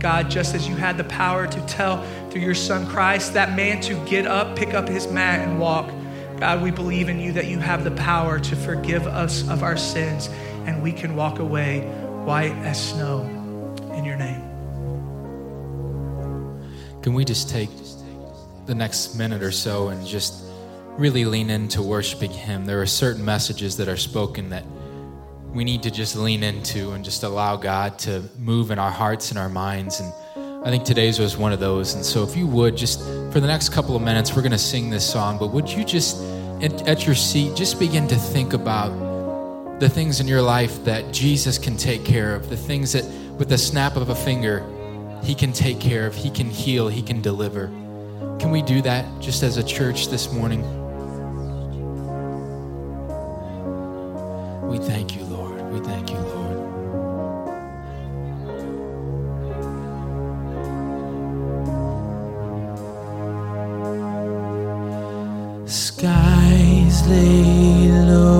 God, 0.00 0.30
just 0.30 0.54
as 0.54 0.66
you 0.66 0.76
had 0.76 0.96
the 0.96 1.04
power 1.04 1.46
to 1.46 1.60
tell 1.66 2.02
through 2.30 2.40
your 2.40 2.54
son 2.54 2.86
Christ 2.86 3.34
that 3.34 3.54
man 3.54 3.80
to 3.82 3.94
get 4.06 4.26
up, 4.26 4.56
pick 4.56 4.72
up 4.72 4.88
his 4.88 5.06
mat, 5.08 5.46
and 5.46 5.60
walk, 5.60 5.90
God, 6.38 6.62
we 6.62 6.70
believe 6.70 7.10
in 7.10 7.20
you 7.20 7.32
that 7.32 7.46
you 7.46 7.58
have 7.58 7.84
the 7.84 7.90
power 7.90 8.40
to 8.40 8.56
forgive 8.56 9.06
us 9.06 9.46
of 9.50 9.62
our 9.62 9.76
sins 9.76 10.30
and 10.64 10.82
we 10.82 10.90
can 10.90 11.14
walk 11.14 11.38
away 11.38 11.80
white 12.24 12.52
as 12.64 12.92
snow 12.92 13.22
in 13.94 14.04
your 14.06 14.16
name. 14.16 14.40
Can 17.02 17.12
we 17.12 17.24
just 17.26 17.50
take 17.50 17.70
the 18.66 18.74
next 18.74 19.16
minute 19.16 19.42
or 19.42 19.52
so 19.52 19.88
and 19.88 20.06
just 20.06 20.44
really 20.96 21.26
lean 21.26 21.50
into 21.50 21.82
worshiping 21.82 22.30
Him? 22.30 22.64
There 22.64 22.80
are 22.80 22.86
certain 22.86 23.24
messages 23.24 23.76
that 23.76 23.88
are 23.88 23.96
spoken 23.96 24.50
that 24.50 24.64
we 25.52 25.64
need 25.64 25.82
to 25.82 25.90
just 25.90 26.14
lean 26.16 26.42
into 26.42 26.92
and 26.92 27.04
just 27.04 27.22
allow 27.24 27.56
God 27.56 27.98
to 28.00 28.22
move 28.38 28.70
in 28.70 28.78
our 28.78 28.90
hearts 28.90 29.30
and 29.30 29.38
our 29.38 29.48
minds. 29.48 30.00
And 30.00 30.12
I 30.64 30.70
think 30.70 30.84
today's 30.84 31.18
was 31.18 31.36
one 31.36 31.52
of 31.52 31.58
those. 31.58 31.94
And 31.94 32.04
so, 32.04 32.22
if 32.22 32.36
you 32.36 32.46
would, 32.46 32.76
just 32.76 33.00
for 33.32 33.40
the 33.40 33.46
next 33.46 33.70
couple 33.70 33.96
of 33.96 34.02
minutes, 34.02 34.34
we're 34.34 34.42
going 34.42 34.52
to 34.52 34.58
sing 34.58 34.90
this 34.90 35.10
song, 35.10 35.38
but 35.38 35.48
would 35.48 35.68
you 35.68 35.84
just, 35.84 36.22
at, 36.62 36.86
at 36.86 37.06
your 37.06 37.16
seat, 37.16 37.56
just 37.56 37.78
begin 37.80 38.06
to 38.08 38.16
think 38.16 38.52
about 38.52 38.90
the 39.80 39.88
things 39.88 40.20
in 40.20 40.28
your 40.28 40.42
life 40.42 40.84
that 40.84 41.12
Jesus 41.12 41.58
can 41.58 41.76
take 41.76 42.04
care 42.04 42.34
of, 42.34 42.48
the 42.48 42.56
things 42.56 42.92
that 42.92 43.04
with 43.36 43.48
the 43.48 43.58
snap 43.58 43.96
of 43.96 44.10
a 44.10 44.14
finger, 44.14 44.64
He 45.24 45.34
can 45.34 45.52
take 45.52 45.80
care 45.80 46.06
of, 46.06 46.14
He 46.14 46.30
can 46.30 46.48
heal, 46.48 46.86
He 46.88 47.02
can 47.02 47.20
deliver. 47.20 47.66
Can 48.38 48.50
we 48.50 48.62
do 48.62 48.80
that 48.82 49.04
just 49.20 49.42
as 49.42 49.56
a 49.56 49.64
church 49.64 50.08
this 50.08 50.32
morning? 50.32 50.62
We 54.68 54.78
thank 54.78 55.16
you. 55.16 55.29
We 55.70 55.78
thank 55.78 56.10
you, 56.10 56.18
Lord. 56.18 56.58
Skies 65.68 67.06
lay 67.06 67.92
low 68.10 68.39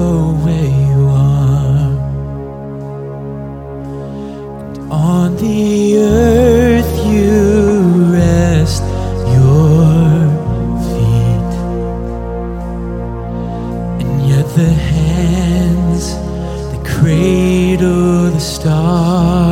cradle 17.11 18.30
the 18.30 18.38
stars 18.38 19.49